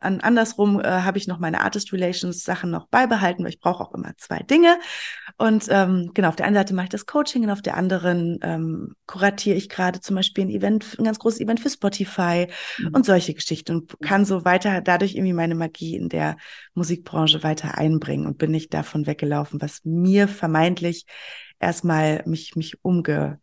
An, 0.00 0.20
andersrum 0.20 0.80
äh, 0.80 0.84
habe 0.84 1.18
ich 1.18 1.26
noch 1.26 1.38
meine 1.38 1.60
Artist 1.62 1.92
Relations 1.92 2.44
Sachen 2.44 2.70
noch 2.70 2.88
beibehalten, 2.88 3.44
weil 3.44 3.50
ich 3.50 3.60
brauche 3.60 3.82
auch 3.82 3.94
immer 3.94 4.12
zwei 4.18 4.38
Dinge. 4.38 4.78
Und 5.38 5.66
ähm, 5.70 6.10
genau, 6.14 6.28
auf 6.28 6.36
der 6.36 6.46
einen 6.46 6.54
Seite 6.54 6.74
mache 6.74 6.84
ich 6.84 6.90
das 6.90 7.06
Coaching 7.06 7.44
und 7.44 7.50
auf 7.50 7.62
der 7.62 7.76
anderen 7.76 8.38
ähm, 8.42 8.94
kuratiere 9.06 9.56
ich 9.56 9.68
gerade 9.68 10.00
zum 10.00 10.16
Beispiel 10.16 10.44
ein 10.44 10.50
Event, 10.50 10.96
ein 10.98 11.04
ganz 11.04 11.18
großes 11.18 11.40
Event 11.40 11.60
für 11.60 11.70
Spotify 11.70 12.48
mhm. 12.78 12.90
und 12.94 13.06
solche 13.06 13.34
Geschichten 13.34 13.76
und 13.76 14.00
kann 14.00 14.24
so 14.24 14.44
weiter 14.44 14.80
dadurch 14.80 15.14
irgendwie 15.14 15.32
meine 15.32 15.54
Magie 15.54 15.96
in 15.96 16.08
der 16.08 16.36
Musikbranche 16.74 17.42
weiter 17.42 17.78
einbringen 17.78 18.26
und 18.26 18.38
bin 18.38 18.50
nicht 18.50 18.74
davon 18.74 19.06
weggelaufen, 19.06 19.60
was 19.62 19.80
mir 19.84 20.28
vermeintlich 20.28 21.06
erstmal 21.58 22.22
mich, 22.26 22.56
mich 22.56 22.76
umge 22.82 23.40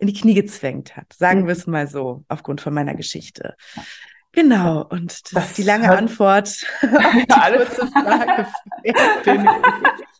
in 0.00 0.06
die 0.06 0.14
Knie 0.14 0.34
gezwängt 0.34 0.96
hat. 0.96 1.12
Sagen 1.12 1.42
mhm. 1.42 1.46
wir 1.46 1.52
es 1.52 1.66
mal 1.66 1.86
so, 1.86 2.24
aufgrund 2.28 2.60
von 2.60 2.74
meiner 2.74 2.94
Geschichte. 2.94 3.54
Genau, 4.32 4.86
und 4.88 5.10
das, 5.10 5.22
das 5.32 5.46
ist 5.46 5.58
die 5.58 5.62
lange 5.62 5.88
hat... 5.88 5.98
Antwort 5.98 6.48
auf 6.48 6.60
die 6.82 7.26
ja, 7.28 7.56
kurze 7.56 7.86
Frage. 7.88 8.46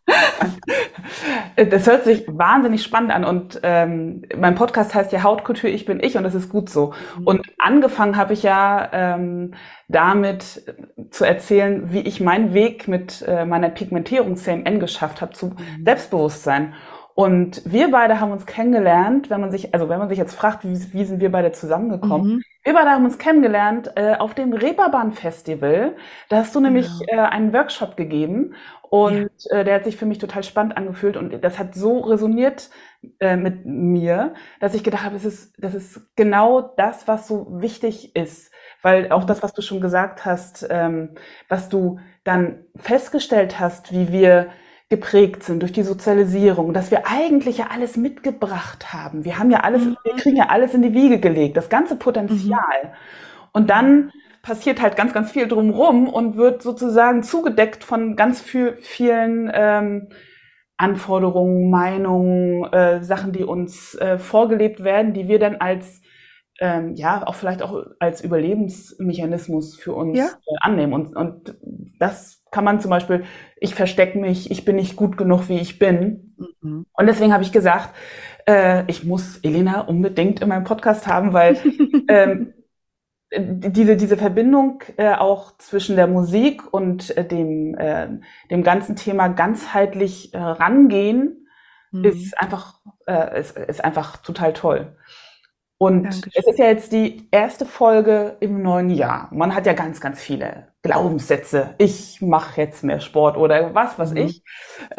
Das 1.56 1.86
hört 1.86 2.04
sich 2.04 2.24
wahnsinnig 2.26 2.82
spannend 2.82 3.12
an 3.12 3.24
und 3.24 3.60
ähm, 3.62 4.22
mein 4.36 4.54
Podcast 4.54 4.94
heißt 4.94 5.12
ja 5.12 5.22
Hautkultur, 5.22 5.70
ich 5.70 5.84
bin 5.84 6.00
ich 6.02 6.16
und 6.16 6.24
das 6.24 6.34
ist 6.34 6.48
gut 6.48 6.68
so. 6.68 6.94
Mhm. 7.18 7.26
Und 7.26 7.46
angefangen 7.58 8.16
habe 8.16 8.32
ich 8.32 8.42
ja 8.42 8.88
ähm, 8.92 9.54
damit 9.88 10.64
zu 11.10 11.24
erzählen, 11.24 11.92
wie 11.92 12.00
ich 12.00 12.20
meinen 12.20 12.54
Weg 12.54 12.88
mit 12.88 13.22
äh, 13.22 13.44
meiner 13.44 13.68
Pigmentierung 13.68 14.36
CMN 14.36 14.80
geschafft 14.80 15.20
habe 15.20 15.32
zu 15.32 15.50
mhm. 15.50 15.84
Selbstbewusstsein. 15.84 16.74
Und 17.20 17.62
wir 17.70 17.90
beide 17.90 18.18
haben 18.18 18.32
uns 18.32 18.46
kennengelernt, 18.46 19.28
wenn 19.28 19.42
man 19.42 19.50
sich, 19.50 19.74
also 19.74 19.90
wenn 19.90 19.98
man 19.98 20.08
sich 20.08 20.16
jetzt 20.16 20.34
fragt, 20.34 20.64
wie, 20.64 20.92
wie 20.94 21.04
sind 21.04 21.20
wir 21.20 21.30
beide 21.30 21.52
zusammengekommen? 21.52 22.34
Mhm. 22.34 22.42
Wir 22.62 22.72
beide 22.72 22.90
haben 22.90 23.04
uns 23.04 23.18
kennengelernt 23.18 23.92
äh, 23.96 24.14
auf 24.16 24.34
dem 24.34 24.54
Reeperbahn 24.54 25.12
Festival. 25.12 25.96
Da 26.30 26.38
hast 26.38 26.54
du 26.54 26.60
nämlich 26.60 26.88
äh, 27.08 27.16
einen 27.16 27.52
Workshop 27.52 27.96
gegeben 27.96 28.54
und 28.88 29.30
ja. 29.50 29.58
äh, 29.58 29.64
der 29.64 29.74
hat 29.76 29.84
sich 29.84 29.96
für 29.96 30.06
mich 30.06 30.16
total 30.16 30.44
spannend 30.44 30.76
angefühlt 30.78 31.18
und 31.18 31.44
das 31.44 31.58
hat 31.58 31.74
so 31.74 32.00
resoniert 32.00 32.70
äh, 33.18 33.36
mit 33.36 33.66
mir, 33.66 34.32
dass 34.58 34.74
ich 34.74 34.82
gedacht 34.82 35.04
habe, 35.04 35.16
es 35.16 35.26
ist, 35.26 35.54
das 35.58 35.74
ist 35.74 36.14
genau 36.16 36.60
das, 36.60 37.06
was 37.06 37.28
so 37.28 37.48
wichtig 37.50 38.16
ist. 38.16 38.50
Weil 38.82 39.12
auch 39.12 39.24
das, 39.24 39.42
was 39.42 39.52
du 39.52 39.60
schon 39.60 39.82
gesagt 39.82 40.24
hast, 40.24 40.66
ähm, 40.70 41.10
was 41.48 41.68
du 41.68 41.98
dann 42.24 42.64
festgestellt 42.76 43.60
hast, 43.60 43.92
wie 43.92 44.10
wir 44.10 44.48
geprägt 44.90 45.44
sind 45.44 45.62
durch 45.62 45.72
die 45.72 45.84
Sozialisierung, 45.84 46.74
dass 46.74 46.90
wir 46.90 47.06
eigentlich 47.06 47.58
ja 47.58 47.68
alles 47.70 47.96
mitgebracht 47.96 48.92
haben. 48.92 49.24
Wir 49.24 49.38
haben 49.38 49.50
ja 49.52 49.60
alles, 49.60 49.84
mhm. 49.84 49.96
wir 50.02 50.16
kriegen 50.16 50.36
ja 50.36 50.48
alles 50.48 50.74
in 50.74 50.82
die 50.82 50.92
Wiege 50.92 51.20
gelegt, 51.20 51.56
das 51.56 51.68
ganze 51.68 51.94
Potenzial. 51.96 52.82
Mhm. 52.82 52.88
Und 53.52 53.70
dann 53.70 54.10
passiert 54.42 54.82
halt 54.82 54.96
ganz, 54.96 55.12
ganz 55.12 55.30
viel 55.30 55.46
drumrum 55.46 56.08
und 56.08 56.36
wird 56.36 56.62
sozusagen 56.62 57.22
zugedeckt 57.22 57.84
von 57.84 58.16
ganz 58.16 58.40
viel, 58.40 58.78
vielen 58.80 59.50
ähm, 59.54 60.08
Anforderungen, 60.76 61.70
Meinungen, 61.70 62.64
äh, 62.72 63.04
Sachen, 63.04 63.32
die 63.32 63.44
uns 63.44 63.94
äh, 63.94 64.18
vorgelebt 64.18 64.82
werden, 64.82 65.12
die 65.12 65.28
wir 65.28 65.38
dann 65.38 65.56
als 65.56 65.99
ähm, 66.60 66.94
ja, 66.94 67.26
auch 67.26 67.34
vielleicht 67.34 67.62
auch 67.62 67.86
als 67.98 68.20
Überlebensmechanismus 68.22 69.76
für 69.76 69.94
uns 69.94 70.18
ja. 70.18 70.26
äh, 70.26 70.56
annehmen. 70.60 70.92
Und, 70.92 71.16
und 71.16 71.56
das 71.98 72.44
kann 72.50 72.64
man 72.64 72.80
zum 72.80 72.90
Beispiel, 72.90 73.24
ich 73.58 73.74
verstecke 73.74 74.18
mich, 74.18 74.50
ich 74.50 74.64
bin 74.66 74.76
nicht 74.76 74.94
gut 74.94 75.16
genug, 75.16 75.48
wie 75.48 75.58
ich 75.58 75.78
bin. 75.78 76.36
Mhm. 76.60 76.86
Und 76.92 77.06
deswegen 77.06 77.32
habe 77.32 77.42
ich 77.42 77.52
gesagt, 77.52 77.94
äh, 78.46 78.84
ich 78.88 79.04
muss 79.04 79.38
Elena 79.38 79.80
unbedingt 79.80 80.40
in 80.40 80.48
meinem 80.48 80.64
Podcast 80.64 81.06
haben, 81.06 81.32
weil 81.32 81.56
ähm, 82.08 82.52
diese, 83.32 83.96
diese 83.96 84.18
Verbindung 84.18 84.82
äh, 84.98 85.14
auch 85.14 85.56
zwischen 85.56 85.96
der 85.96 86.08
Musik 86.08 86.74
und 86.74 87.16
äh, 87.16 87.24
dem, 87.24 87.74
äh, 87.76 88.08
dem 88.50 88.62
ganzen 88.62 88.96
Thema 88.96 89.28
ganzheitlich 89.28 90.34
äh, 90.34 90.38
rangehen, 90.38 91.46
mhm. 91.90 92.04
ist 92.04 92.38
einfach, 92.38 92.80
äh, 93.06 93.40
ist, 93.40 93.56
ist 93.56 93.82
einfach 93.82 94.18
total 94.18 94.52
toll. 94.52 94.96
Und 95.82 96.02
Dankeschön. 96.02 96.32
es 96.34 96.46
ist 96.46 96.58
ja 96.58 96.66
jetzt 96.66 96.92
die 96.92 97.26
erste 97.30 97.64
Folge 97.64 98.36
im 98.40 98.60
neuen 98.60 98.90
Jahr. 98.90 99.28
Man 99.32 99.54
hat 99.54 99.64
ja 99.64 99.72
ganz, 99.72 99.98
ganz 99.98 100.20
viele 100.20 100.68
Glaubenssätze. 100.82 101.74
Ich 101.78 102.20
mache 102.20 102.60
jetzt 102.60 102.84
mehr 102.84 103.00
Sport 103.00 103.38
oder 103.38 103.74
was, 103.74 103.98
was 103.98 104.10
mhm. 104.10 104.18
ich. 104.18 104.42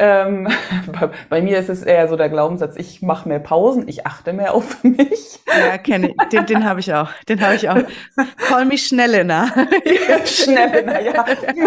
Ähm, 0.00 0.48
bei, 1.00 1.10
bei, 1.28 1.40
mir 1.40 1.60
ist 1.60 1.68
es 1.68 1.84
eher 1.84 2.08
so 2.08 2.16
der 2.16 2.28
Glaubenssatz, 2.30 2.74
ich 2.74 3.00
mache 3.00 3.28
mehr 3.28 3.38
Pausen, 3.38 3.86
ich 3.86 4.08
achte 4.08 4.32
mehr 4.32 4.54
auf 4.54 4.82
mich. 4.82 5.38
Ja, 5.46 5.78
kenne 5.78 6.08
ich. 6.08 6.28
Den, 6.30 6.46
den 6.46 6.64
habe 6.64 6.80
ich 6.80 6.92
auch. 6.92 7.10
Den 7.28 7.40
habe 7.40 7.54
ich 7.54 7.68
auch. 7.68 7.78
Call 8.48 8.64
me 8.64 8.76
Schnellena. 8.76 9.52
Schnellena, 10.24 11.00
ja. 11.00 11.24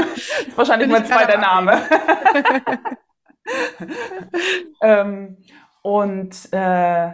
Wahrscheinlich 0.58 0.90
mein 0.90 1.06
zweiter 1.06 1.38
Name. 1.38 1.82
ähm, 4.82 5.38
und 5.84 6.36
äh, 6.52 7.14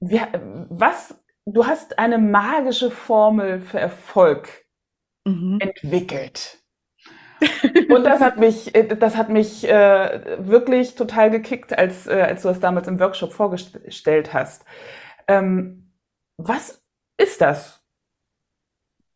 wir, 0.00 0.66
was, 0.68 1.22
du 1.46 1.66
hast 1.66 1.98
eine 1.98 2.18
magische 2.18 2.90
Formel 2.90 3.60
für 3.60 3.80
Erfolg 3.80 4.66
mhm. 5.24 5.58
entwickelt. 5.60 6.58
Und 7.88 8.04
das 8.04 8.20
hat 8.20 8.38
mich, 8.38 8.74
äh, 8.74 8.84
das 8.84 9.16
hat 9.16 9.30
mich 9.30 9.66
äh, 9.66 10.36
wirklich 10.46 10.94
total 10.94 11.30
gekickt, 11.30 11.76
als, 11.76 12.06
äh, 12.06 12.20
als 12.20 12.42
du 12.42 12.48
das 12.48 12.60
damals 12.60 12.86
im 12.86 13.00
Workshop 13.00 13.32
vorgestellt 13.32 14.34
hast. 14.34 14.64
Ähm, 15.26 15.92
was 16.36 16.82
ist 17.16 17.40
das? 17.40 17.79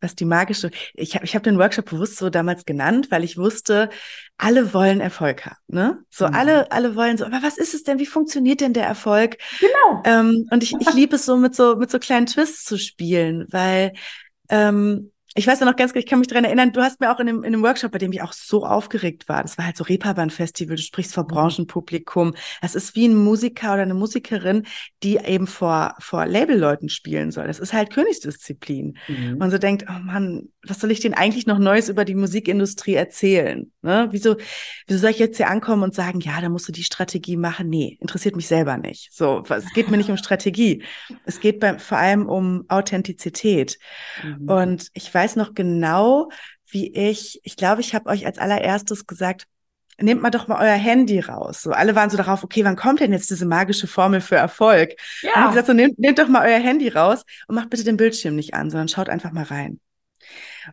Was 0.04 0.14
die 0.14 0.24
magische, 0.24 0.70
ich 0.94 1.16
habe 1.16 1.24
ich 1.24 1.34
hab 1.34 1.42
den 1.42 1.58
Workshop 1.58 1.86
bewusst 1.86 2.18
so 2.18 2.30
damals 2.30 2.64
genannt, 2.64 3.10
weil 3.10 3.24
ich 3.24 3.36
wusste, 3.36 3.90
alle 4.38 4.72
wollen 4.72 5.00
Erfolg 5.00 5.46
haben, 5.46 5.56
ne? 5.66 5.98
So 6.10 6.28
mhm. 6.28 6.34
alle, 6.34 6.70
alle 6.70 6.94
wollen 6.94 7.16
so, 7.16 7.24
aber 7.24 7.42
was 7.42 7.58
ist 7.58 7.74
es 7.74 7.82
denn? 7.82 7.98
Wie 7.98 8.06
funktioniert 8.06 8.60
denn 8.60 8.72
der 8.72 8.86
Erfolg? 8.86 9.38
Genau. 9.58 10.02
Ähm, 10.04 10.46
und 10.50 10.62
ich, 10.62 10.74
ich 10.78 10.92
liebe 10.94 11.16
es 11.16 11.26
so 11.26 11.36
mit 11.36 11.56
so 11.56 11.76
mit 11.76 11.90
so 11.90 11.98
kleinen 11.98 12.26
Twists 12.26 12.64
zu 12.64 12.78
spielen, 12.78 13.46
weil 13.50 13.92
ähm, 14.48 15.10
ich 15.36 15.46
weiß 15.46 15.58
ja 15.58 15.66
noch 15.66 15.74
ganz 15.74 15.92
genau, 15.92 16.04
ich 16.04 16.08
kann 16.08 16.20
mich 16.20 16.28
daran 16.28 16.44
erinnern, 16.44 16.72
du 16.72 16.80
hast 16.80 17.00
mir 17.00 17.12
auch 17.12 17.18
in 17.18 17.26
dem, 17.26 17.42
in 17.42 17.52
dem 17.52 17.62
Workshop, 17.62 17.90
bei 17.90 17.98
dem 17.98 18.12
ich 18.12 18.22
auch 18.22 18.32
so 18.32 18.64
aufgeregt 18.64 19.28
war, 19.28 19.42
das 19.42 19.58
war 19.58 19.66
halt 19.66 19.76
so 19.76 19.82
Reeperbahn-Festival, 19.82 20.76
du 20.76 20.82
sprichst 20.82 21.12
vor 21.12 21.24
mhm. 21.24 21.28
Branchenpublikum. 21.28 22.34
Das 22.62 22.76
ist 22.76 22.94
wie 22.94 23.08
ein 23.08 23.16
Musiker 23.16 23.72
oder 23.72 23.82
eine 23.82 23.94
Musikerin, 23.94 24.64
die 25.02 25.16
eben 25.16 25.48
vor, 25.48 25.96
vor 25.98 26.26
Labelleuten 26.26 26.88
spielen 26.88 27.32
soll. 27.32 27.48
Das 27.48 27.58
ist 27.58 27.72
halt 27.72 27.90
Königsdisziplin. 27.90 28.96
Mhm. 29.08 29.38
Man 29.38 29.50
so 29.50 29.58
denkt, 29.58 29.86
oh 29.88 29.98
Mann, 30.04 30.50
was 30.66 30.80
soll 30.80 30.92
ich 30.92 31.00
denn 31.00 31.14
eigentlich 31.14 31.46
noch 31.46 31.58
Neues 31.58 31.88
über 31.88 32.04
die 32.04 32.14
Musikindustrie 32.14 32.94
erzählen? 32.94 33.72
Ne? 33.82 34.08
Wieso, 34.12 34.36
wieso 34.86 35.00
soll 35.00 35.10
ich 35.10 35.18
jetzt 35.18 35.36
hier 35.36 35.50
ankommen 35.50 35.82
und 35.82 35.94
sagen, 35.94 36.20
ja, 36.20 36.40
da 36.40 36.48
musst 36.48 36.68
du 36.68 36.72
die 36.72 36.84
Strategie 36.84 37.36
machen? 37.36 37.68
Nee, 37.68 37.98
interessiert 38.00 38.36
mich 38.36 38.46
selber 38.46 38.76
nicht. 38.78 39.12
So, 39.12 39.42
es 39.48 39.72
geht 39.74 39.90
mir 39.90 39.96
nicht 39.96 40.10
um 40.10 40.16
Strategie. 40.24 40.84
Es 41.24 41.40
geht 41.40 41.60
bei, 41.60 41.78
vor 41.78 41.98
allem 41.98 42.28
um 42.28 42.64
Authentizität. 42.68 43.78
Mhm. 44.22 44.48
Und 44.48 44.88
ich 44.94 45.12
weiß, 45.12 45.24
weiß 45.24 45.36
noch 45.36 45.54
genau, 45.54 46.28
wie 46.70 46.92
ich, 46.92 47.40
ich 47.44 47.56
glaube, 47.56 47.80
ich 47.80 47.94
habe 47.94 48.10
euch 48.10 48.26
als 48.26 48.38
allererstes 48.38 49.06
gesagt, 49.06 49.46
nehmt 49.98 50.20
mal 50.22 50.30
doch 50.30 50.48
mal 50.48 50.60
euer 50.60 50.74
Handy 50.74 51.20
raus. 51.20 51.62
So, 51.62 51.70
alle 51.70 51.94
waren 51.94 52.10
so 52.10 52.16
darauf, 52.16 52.44
okay, 52.44 52.64
wann 52.64 52.76
kommt 52.76 53.00
denn 53.00 53.12
jetzt 53.12 53.30
diese 53.30 53.46
magische 53.46 53.86
Formel 53.86 54.20
für 54.20 54.36
Erfolg? 54.36 54.94
Ja. 55.22 55.34
Und 55.34 55.42
ich 55.42 55.48
gesagt, 55.50 55.68
so, 55.68 55.72
nehmt, 55.72 55.98
nehmt 55.98 56.18
doch 56.18 56.28
mal 56.28 56.46
euer 56.46 56.58
Handy 56.58 56.88
raus 56.88 57.24
und 57.48 57.54
macht 57.54 57.70
bitte 57.70 57.84
den 57.84 57.96
Bildschirm 57.96 58.34
nicht 58.34 58.54
an, 58.54 58.70
sondern 58.70 58.88
schaut 58.88 59.08
einfach 59.08 59.32
mal 59.32 59.44
rein. 59.44 59.80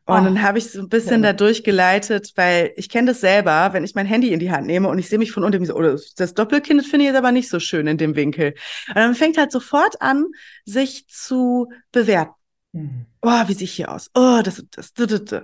Und 0.06 0.22
oh, 0.22 0.24
dann 0.24 0.42
habe 0.42 0.58
ich 0.58 0.72
so 0.72 0.80
ein 0.80 0.90
bisschen 0.90 1.24
ja. 1.24 1.32
da 1.32 1.38
durchgeleitet, 1.38 2.34
weil 2.36 2.72
ich 2.76 2.90
kenne 2.90 3.12
das 3.12 3.22
selber, 3.22 3.70
wenn 3.74 3.84
ich 3.84 3.96
mein 3.96 4.06
Handy 4.06 4.32
in 4.32 4.40
die 4.40 4.52
Hand 4.52 4.68
nehme 4.68 4.88
und 4.88 4.98
ich 4.98 5.10
sehe 5.10 5.20
mich 5.20 5.32
von 5.32 5.44
unten 5.44 5.66
so, 5.66 5.76
oh, 5.76 5.98
das 6.16 6.34
Doppelkind 6.34 6.86
finde 6.86 7.06
ich 7.06 7.10
jetzt 7.10 7.18
aber 7.18 7.32
nicht 7.32 7.50
so 7.50 7.60
schön 7.60 7.88
in 7.88 7.98
dem 7.98 8.16
Winkel. 8.16 8.54
Und 8.88 8.96
dann 8.96 9.16
fängt 9.16 9.38
halt 9.38 9.52
sofort 9.52 10.02
an, 10.02 10.26
sich 10.66 11.08
zu 11.08 11.68
bewerten. 11.92 12.34
Mhm. 12.72 13.06
Oh, 13.22 13.48
wie 13.48 13.54
sehe 13.54 13.66
ich 13.66 13.74
hier 13.74 13.92
aus? 13.92 14.10
Oh, 14.16 14.42
das, 14.44 14.64
das, 14.72 14.94
das, 14.94 15.26
das. 15.26 15.44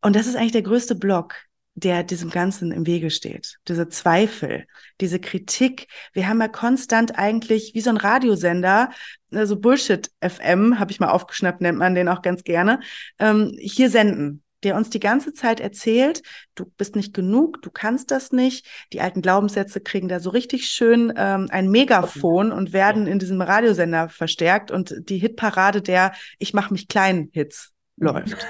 Und 0.00 0.14
das 0.14 0.26
ist 0.26 0.36
eigentlich 0.36 0.52
der 0.52 0.62
größte 0.62 0.94
Block, 0.94 1.34
der 1.76 2.02
diesem 2.02 2.30
Ganzen 2.30 2.72
im 2.72 2.86
Wege 2.86 3.10
steht. 3.10 3.58
Diese 3.68 3.88
Zweifel, 3.88 4.66
diese 5.00 5.20
Kritik. 5.20 5.88
Wir 6.14 6.26
haben 6.26 6.40
ja 6.40 6.48
konstant 6.48 7.18
eigentlich 7.18 7.72
wie 7.74 7.82
so 7.82 7.90
ein 7.90 7.98
Radiosender, 7.98 8.90
also 9.30 9.60
Bullshit 9.60 10.10
FM, 10.22 10.78
habe 10.78 10.90
ich 10.90 11.00
mal 11.00 11.10
aufgeschnappt, 11.10 11.60
nennt 11.60 11.78
man 11.78 11.94
den 11.94 12.08
auch 12.08 12.22
ganz 12.22 12.44
gerne, 12.44 12.80
ähm, 13.18 13.54
hier 13.60 13.90
senden 13.90 14.42
der 14.62 14.74
uns 14.74 14.90
die 14.90 15.00
ganze 15.00 15.32
Zeit 15.32 15.60
erzählt, 15.60 16.22
du 16.54 16.64
bist 16.76 16.96
nicht 16.96 17.14
genug, 17.14 17.62
du 17.62 17.70
kannst 17.70 18.10
das 18.10 18.32
nicht. 18.32 18.66
Die 18.92 19.00
alten 19.00 19.22
Glaubenssätze 19.22 19.80
kriegen 19.80 20.08
da 20.08 20.18
so 20.18 20.30
richtig 20.30 20.66
schön 20.66 21.12
ähm, 21.16 21.46
ein 21.50 21.70
Megafon 21.70 22.50
und 22.50 22.72
werden 22.72 23.06
in 23.06 23.18
diesem 23.20 23.40
Radiosender 23.40 24.08
verstärkt 24.08 24.70
und 24.70 24.94
die 25.08 25.18
Hitparade 25.18 25.82
der 25.82 26.14
Ich 26.38 26.52
mach 26.52 26.70
mich 26.70 26.88
klein 26.88 27.28
Hits 27.32 27.74
läuft. 27.96 28.44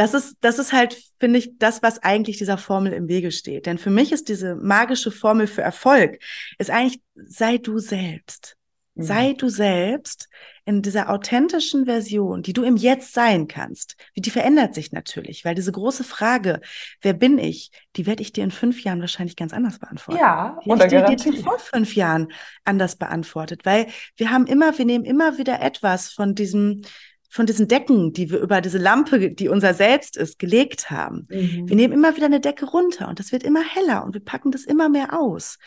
Das 0.00 0.14
ist, 0.14 0.38
das 0.40 0.58
ist 0.58 0.72
halt, 0.72 0.98
finde 1.18 1.38
ich, 1.38 1.58
das, 1.58 1.82
was 1.82 2.02
eigentlich 2.02 2.38
dieser 2.38 2.56
Formel 2.56 2.94
im 2.94 3.06
Wege 3.06 3.30
steht. 3.30 3.66
Denn 3.66 3.76
für 3.76 3.90
mich 3.90 4.12
ist 4.12 4.30
diese 4.30 4.54
magische 4.54 5.10
Formel 5.10 5.46
für 5.46 5.60
Erfolg, 5.60 6.18
ist 6.56 6.70
eigentlich, 6.70 7.02
sei 7.14 7.58
du 7.58 7.78
selbst. 7.78 8.56
Sei 8.94 9.32
mhm. 9.32 9.36
du 9.36 9.48
selbst 9.50 10.30
in 10.64 10.80
dieser 10.80 11.10
authentischen 11.10 11.84
Version, 11.84 12.42
die 12.42 12.54
du 12.54 12.62
im 12.62 12.78
Jetzt 12.78 13.12
sein 13.12 13.46
kannst. 13.46 13.96
Die 14.16 14.30
verändert 14.30 14.74
sich 14.74 14.90
natürlich, 14.90 15.44
weil 15.44 15.54
diese 15.54 15.72
große 15.72 16.04
Frage, 16.04 16.62
wer 17.02 17.12
bin 17.12 17.36
ich, 17.36 17.70
die 17.96 18.06
werde 18.06 18.22
ich 18.22 18.32
dir 18.32 18.44
in 18.44 18.50
fünf 18.50 18.82
Jahren 18.82 19.00
wahrscheinlich 19.00 19.36
ganz 19.36 19.52
anders 19.52 19.78
beantworten. 19.78 20.18
Ja, 20.18 20.58
die 20.64 20.70
oder 20.70 20.86
ich 20.86 21.22
dir, 21.22 21.32
dir 21.32 21.42
vor 21.42 21.58
fünf 21.58 21.94
Jahren 21.94 22.32
anders 22.64 22.96
beantwortet, 22.96 23.66
weil 23.66 23.86
wir 24.16 24.30
haben 24.30 24.46
immer, 24.46 24.78
wir 24.78 24.86
nehmen 24.86 25.04
immer 25.04 25.36
wieder 25.36 25.60
etwas 25.60 26.10
von 26.10 26.34
diesem, 26.34 26.82
von 27.30 27.46
diesen 27.46 27.68
Decken, 27.68 28.12
die 28.12 28.30
wir 28.30 28.40
über 28.40 28.60
diese 28.60 28.78
Lampe, 28.78 29.30
die 29.30 29.48
unser 29.48 29.72
Selbst 29.72 30.16
ist, 30.16 30.38
gelegt 30.38 30.90
haben. 30.90 31.26
Mhm. 31.30 31.68
Wir 31.68 31.76
nehmen 31.76 31.94
immer 31.94 32.16
wieder 32.16 32.26
eine 32.26 32.40
Decke 32.40 32.66
runter 32.66 33.08
und 33.08 33.20
das 33.20 33.30
wird 33.30 33.44
immer 33.44 33.62
heller 33.62 34.04
und 34.04 34.14
wir 34.14 34.24
packen 34.24 34.50
das 34.50 34.64
immer 34.64 34.88
mehr 34.88 35.18
aus. 35.18 35.58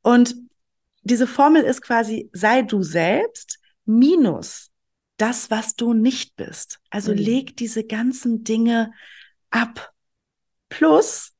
Und 0.00 0.36
diese 1.02 1.26
Formel 1.26 1.62
ist 1.62 1.82
quasi, 1.82 2.30
sei 2.32 2.62
du 2.62 2.84
selbst 2.84 3.58
minus 3.84 4.70
das, 5.16 5.50
was 5.50 5.74
du 5.74 5.92
nicht 5.92 6.36
bist. 6.36 6.80
Also 6.88 7.10
mhm. 7.10 7.18
leg 7.18 7.56
diese 7.56 7.84
ganzen 7.84 8.44
Dinge 8.44 8.92
ab. 9.50 9.92
Plus 10.68 11.31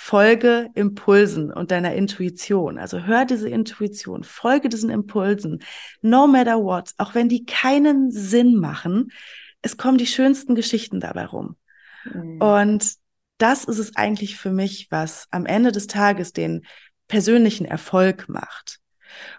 folge 0.00 0.70
Impulsen 0.74 1.52
und 1.52 1.72
deiner 1.72 1.92
Intuition. 1.92 2.78
Also 2.78 3.00
hör 3.02 3.24
diese 3.24 3.48
Intuition, 3.48 4.22
folge 4.22 4.68
diesen 4.68 4.90
Impulsen, 4.90 5.58
no 6.02 6.28
matter 6.28 6.62
what, 6.62 6.92
auch 6.98 7.16
wenn 7.16 7.28
die 7.28 7.44
keinen 7.44 8.12
Sinn 8.12 8.54
machen, 8.54 9.10
es 9.60 9.76
kommen 9.76 9.98
die 9.98 10.06
schönsten 10.06 10.54
Geschichten 10.54 11.00
dabei 11.00 11.26
rum. 11.26 11.56
Mhm. 12.04 12.40
Und 12.40 12.92
das 13.38 13.64
ist 13.64 13.78
es 13.78 13.96
eigentlich 13.96 14.36
für 14.36 14.52
mich, 14.52 14.86
was 14.90 15.26
am 15.32 15.46
Ende 15.46 15.72
des 15.72 15.88
Tages 15.88 16.32
den 16.32 16.64
persönlichen 17.08 17.66
Erfolg 17.66 18.28
macht. 18.28 18.78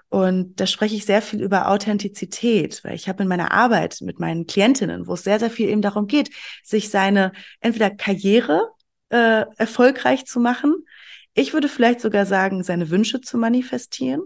Und 0.09 0.59
da 0.59 0.67
spreche 0.67 0.95
ich 0.95 1.05
sehr 1.05 1.21
viel 1.21 1.41
über 1.41 1.69
Authentizität, 1.69 2.83
weil 2.83 2.95
ich 2.95 3.07
habe 3.07 3.23
in 3.23 3.29
meiner 3.29 3.53
Arbeit 3.53 3.99
mit 4.01 4.19
meinen 4.19 4.45
Klientinnen, 4.45 5.07
wo 5.07 5.13
es 5.13 5.23
sehr, 5.23 5.39
sehr 5.39 5.49
viel 5.49 5.69
eben 5.69 5.81
darum 5.81 6.05
geht, 6.05 6.31
sich 6.63 6.89
seine 6.89 7.31
entweder 7.61 7.89
Karriere 7.89 8.73
äh, 9.09 9.45
erfolgreich 9.57 10.25
zu 10.25 10.39
machen. 10.39 10.85
Ich 11.33 11.53
würde 11.53 11.69
vielleicht 11.69 12.01
sogar 12.01 12.25
sagen, 12.25 12.63
seine 12.63 12.89
Wünsche 12.89 13.21
zu 13.21 13.37
manifestieren. 13.37 14.21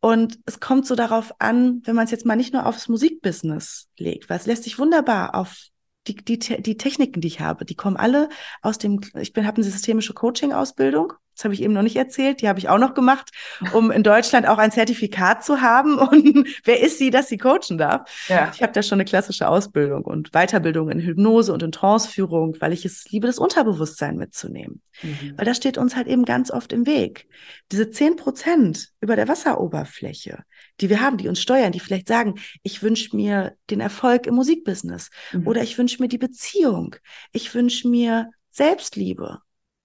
Und 0.00 0.38
es 0.44 0.60
kommt 0.60 0.86
so 0.86 0.94
darauf 0.94 1.32
an, 1.40 1.80
wenn 1.84 1.94
man 1.94 2.04
es 2.04 2.10
jetzt 2.10 2.26
mal 2.26 2.36
nicht 2.36 2.52
nur 2.52 2.66
aufs 2.66 2.88
Musikbusiness 2.88 3.88
legt, 3.96 4.28
weil 4.28 4.38
es 4.38 4.46
lässt 4.46 4.64
sich 4.64 4.78
wunderbar 4.78 5.34
auf 5.34 5.68
die, 6.06 6.16
die, 6.16 6.38
die 6.38 6.76
Techniken, 6.76 7.20
die 7.20 7.28
ich 7.28 7.40
habe, 7.40 7.64
die 7.64 7.76
kommen 7.76 7.96
alle 7.96 8.28
aus 8.60 8.76
dem, 8.76 9.00
ich 9.18 9.32
bin, 9.32 9.46
habe 9.46 9.56
eine 9.56 9.64
systemische 9.64 10.12
Coaching-Ausbildung 10.12 11.14
das 11.34 11.44
habe 11.44 11.54
ich 11.54 11.62
eben 11.62 11.72
noch 11.72 11.82
nicht 11.82 11.96
erzählt, 11.96 12.40
die 12.40 12.48
habe 12.48 12.58
ich 12.58 12.68
auch 12.68 12.78
noch 12.78 12.94
gemacht, 12.94 13.30
um 13.72 13.90
in 13.90 14.02
Deutschland 14.02 14.46
auch 14.46 14.58
ein 14.58 14.70
Zertifikat 14.70 15.44
zu 15.44 15.60
haben. 15.60 15.98
Und 16.14 16.46
wer 16.64 16.80
ist 16.80 16.98
sie, 16.98 17.10
dass 17.10 17.28
sie 17.28 17.38
coachen 17.38 17.78
darf? 17.78 18.08
Ja. 18.28 18.50
Ich 18.54 18.62
habe 18.62 18.72
da 18.72 18.82
schon 18.82 18.96
eine 18.96 19.04
klassische 19.04 19.48
Ausbildung 19.48 20.04
und 20.04 20.30
Weiterbildung 20.32 20.90
in 20.90 21.00
Hypnose 21.00 21.52
und 21.52 21.62
in 21.62 21.72
Tranceführung, 21.72 22.56
weil 22.60 22.72
ich 22.72 22.84
es 22.84 23.10
liebe, 23.10 23.26
das 23.26 23.38
Unterbewusstsein 23.38 24.16
mitzunehmen. 24.16 24.80
Mhm. 25.02 25.34
Weil 25.36 25.44
das 25.44 25.56
steht 25.56 25.78
uns 25.78 25.96
halt 25.96 26.06
eben 26.06 26.24
ganz 26.24 26.50
oft 26.50 26.72
im 26.72 26.86
Weg. 26.86 27.26
Diese 27.72 27.90
zehn 27.90 28.16
Prozent 28.16 28.90
über 29.00 29.16
der 29.16 29.28
Wasseroberfläche, 29.28 30.44
die 30.80 30.90
wir 30.90 31.00
haben, 31.00 31.16
die 31.16 31.28
uns 31.28 31.40
steuern, 31.40 31.72
die 31.72 31.80
vielleicht 31.80 32.08
sagen, 32.08 32.34
ich 32.62 32.82
wünsche 32.82 33.16
mir 33.16 33.56
den 33.70 33.80
Erfolg 33.80 34.26
im 34.26 34.34
Musikbusiness 34.34 35.10
mhm. 35.32 35.46
oder 35.46 35.62
ich 35.62 35.78
wünsche 35.78 36.00
mir 36.00 36.08
die 36.08 36.18
Beziehung, 36.18 36.96
ich 37.32 37.54
wünsche 37.54 37.88
mir 37.88 38.30
Selbstliebe 38.50 39.40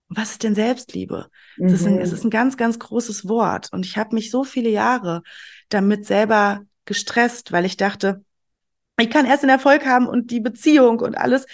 was 0.09 0.31
ist 0.31 0.43
denn 0.43 0.55
Selbstliebe? 0.55 1.27
Mhm. 1.57 1.67
Das 1.67 1.81
ist 1.81 1.87
ein, 1.87 1.99
es 1.99 2.09
mhm. 2.09 2.15
ist 2.15 2.23
ein 2.25 2.29
ganz, 2.31 2.57
ganz 2.57 2.79
großes 2.79 3.27
Wort. 3.27 3.71
Und 3.71 3.85
ich 3.85 3.97
habe 3.97 4.15
mich 4.15 4.31
so 4.31 4.43
viele 4.43 4.69
Jahre 4.69 5.21
damit 5.69 6.05
selber 6.05 6.61
gestresst, 6.85 7.51
weil 7.51 7.65
ich 7.65 7.77
dachte, 7.77 8.23
ich 8.99 9.09
kann 9.09 9.25
erst 9.25 9.43
den 9.43 9.49
Erfolg 9.49 9.85
haben 9.85 10.07
und 10.07 10.31
die 10.31 10.41
Beziehung 10.41 10.99
und 10.99 11.15
alles, 11.17 11.45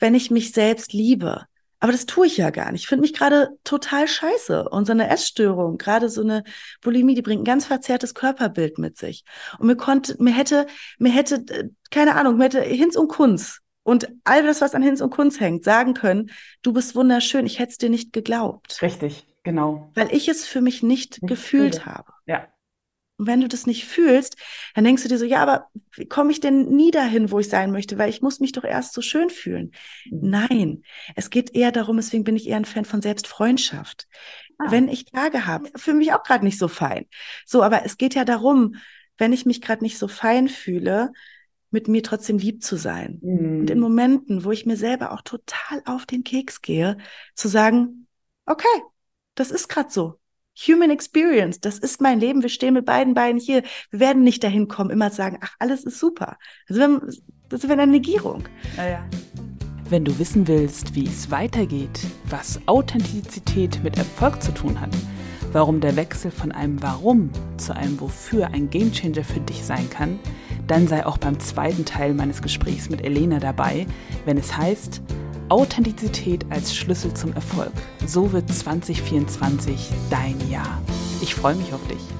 wenn 0.00 0.14
ich 0.14 0.30
mich 0.30 0.52
selbst 0.52 0.92
liebe. 0.92 1.46
Aber 1.82 1.92
das 1.92 2.04
tue 2.04 2.26
ich 2.26 2.36
ja 2.36 2.50
gar 2.50 2.72
nicht. 2.72 2.82
Ich 2.82 2.88
finde 2.88 3.02
mich 3.02 3.14
gerade 3.14 3.56
total 3.64 4.06
scheiße. 4.06 4.68
Und 4.68 4.84
so 4.84 4.92
eine 4.92 5.08
Essstörung, 5.08 5.78
gerade 5.78 6.10
so 6.10 6.20
eine 6.20 6.44
Bulimie, 6.82 7.14
die 7.14 7.22
bringt 7.22 7.42
ein 7.42 7.46
ganz 7.46 7.64
verzerrtes 7.64 8.12
Körperbild 8.12 8.76
mit 8.76 8.98
sich. 8.98 9.24
Und 9.58 9.66
mir 9.66 9.76
konnte, 9.76 10.14
mir 10.22 10.34
hätte, 10.34 10.66
mir 10.98 11.10
hätte, 11.10 11.36
äh, 11.48 11.70
keine 11.90 12.16
Ahnung, 12.16 12.36
mir 12.36 12.44
hätte 12.44 12.60
Hinz 12.60 12.96
und 12.96 13.08
Kunz 13.08 13.60
und 13.90 14.08
all 14.22 14.44
das, 14.44 14.60
was 14.60 14.76
an 14.76 14.84
Hinz 14.84 15.00
und 15.00 15.10
Kunz 15.10 15.40
hängt, 15.40 15.64
sagen 15.64 15.94
können, 15.94 16.30
du 16.62 16.72
bist 16.72 16.94
wunderschön, 16.94 17.44
ich 17.44 17.58
hätte 17.58 17.72
es 17.72 17.78
dir 17.78 17.90
nicht 17.90 18.12
geglaubt. 18.12 18.80
Richtig, 18.82 19.26
genau. 19.42 19.90
Weil 19.96 20.14
ich 20.14 20.28
es 20.28 20.46
für 20.46 20.60
mich 20.60 20.84
nicht, 20.84 21.20
nicht 21.20 21.28
gefühlt 21.28 21.80
fühle. 21.80 21.86
habe. 21.86 22.12
Ja. 22.24 22.46
Und 23.16 23.26
wenn 23.26 23.40
du 23.40 23.48
das 23.48 23.66
nicht 23.66 23.86
fühlst, 23.86 24.36
dann 24.76 24.84
denkst 24.84 25.02
du 25.02 25.08
dir 25.08 25.18
so, 25.18 25.24
ja, 25.24 25.42
aber 25.42 25.66
wie 25.96 26.06
komme 26.06 26.30
ich 26.30 26.38
denn 26.38 26.68
nie 26.68 26.92
dahin, 26.92 27.32
wo 27.32 27.40
ich 27.40 27.48
sein 27.48 27.72
möchte? 27.72 27.98
Weil 27.98 28.10
ich 28.10 28.22
muss 28.22 28.38
mich 28.38 28.52
doch 28.52 28.62
erst 28.62 28.94
so 28.94 29.02
schön 29.02 29.28
fühlen. 29.28 29.72
Mhm. 30.08 30.30
Nein, 30.30 30.82
es 31.16 31.28
geht 31.28 31.56
eher 31.56 31.72
darum, 31.72 31.96
deswegen 31.96 32.22
bin 32.22 32.36
ich 32.36 32.48
eher 32.48 32.58
ein 32.58 32.64
Fan 32.66 32.84
von 32.84 33.02
Selbstfreundschaft. 33.02 34.06
Ah. 34.58 34.70
Wenn 34.70 34.86
ich 34.86 35.06
Tage 35.06 35.46
habe, 35.46 35.68
fühle 35.74 35.96
mich 35.96 36.12
auch 36.12 36.22
gerade 36.22 36.44
nicht 36.44 36.60
so 36.60 36.68
fein. 36.68 37.06
So, 37.44 37.64
aber 37.64 37.84
es 37.84 37.98
geht 37.98 38.14
ja 38.14 38.24
darum, 38.24 38.76
wenn 39.18 39.32
ich 39.32 39.46
mich 39.46 39.60
gerade 39.60 39.82
nicht 39.82 39.98
so 39.98 40.06
fein 40.06 40.48
fühle, 40.48 41.10
mit 41.70 41.88
mir 41.88 42.02
trotzdem 42.02 42.38
lieb 42.38 42.62
zu 42.62 42.76
sein. 42.76 43.18
Mhm. 43.22 43.60
Und 43.60 43.70
in 43.70 43.80
Momenten, 43.80 44.44
wo 44.44 44.50
ich 44.50 44.66
mir 44.66 44.76
selber 44.76 45.12
auch 45.12 45.22
total 45.22 45.82
auf 45.84 46.06
den 46.06 46.24
Keks 46.24 46.62
gehe, 46.62 46.96
zu 47.34 47.48
sagen, 47.48 48.06
okay, 48.46 48.66
das 49.34 49.50
ist 49.50 49.68
gerade 49.68 49.90
so. 49.90 50.18
Human 50.66 50.90
Experience, 50.90 51.60
das 51.60 51.78
ist 51.78 52.00
mein 52.00 52.20
Leben, 52.20 52.42
wir 52.42 52.50
stehen 52.50 52.74
mit 52.74 52.84
beiden 52.84 53.14
Beinen 53.14 53.40
hier. 53.40 53.62
Wir 53.90 54.00
werden 54.00 54.24
nicht 54.24 54.44
dahin 54.44 54.68
kommen, 54.68 54.90
immer 54.90 55.10
zu 55.10 55.16
sagen, 55.16 55.38
ach, 55.40 55.54
alles 55.58 55.84
ist 55.84 55.98
super. 55.98 56.36
Also 56.68 56.80
wenn, 56.80 57.00
das 57.48 57.62
wäre 57.62 57.80
eine 57.80 57.92
Negierung. 57.92 58.44
Ja, 58.76 58.88
ja. 58.88 59.08
Wenn 59.88 60.04
du 60.04 60.18
wissen 60.18 60.46
willst, 60.46 60.94
wie 60.94 61.06
es 61.06 61.30
weitergeht, 61.30 62.00
was 62.26 62.60
Authentizität 62.66 63.82
mit 63.82 63.96
Erfolg 63.96 64.42
zu 64.42 64.52
tun 64.52 64.80
hat, 64.80 64.90
warum 65.52 65.80
der 65.80 65.96
Wechsel 65.96 66.30
von 66.30 66.52
einem 66.52 66.82
Warum 66.82 67.30
zu 67.56 67.74
einem 67.74 68.00
Wofür 68.00 68.48
ein 68.48 68.70
Gamechanger 68.70 69.24
für 69.24 69.40
dich 69.40 69.64
sein 69.64 69.88
kann, 69.90 70.18
dann 70.66 70.86
sei 70.86 71.04
auch 71.04 71.18
beim 71.18 71.40
zweiten 71.40 71.84
Teil 71.84 72.14
meines 72.14 72.42
Gesprächs 72.42 72.88
mit 72.90 73.02
Elena 73.04 73.38
dabei, 73.38 73.86
wenn 74.24 74.36
es 74.36 74.56
heißt 74.56 75.02
Authentizität 75.48 76.46
als 76.50 76.76
Schlüssel 76.76 77.12
zum 77.14 77.32
Erfolg. 77.32 77.72
So 78.06 78.32
wird 78.32 78.52
2024 78.52 79.90
dein 80.08 80.36
Jahr. 80.48 80.80
Ich 81.22 81.34
freue 81.34 81.56
mich 81.56 81.72
auf 81.74 81.84
dich. 81.88 82.19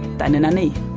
Deine 0.21 0.39
Nane. 0.39 0.90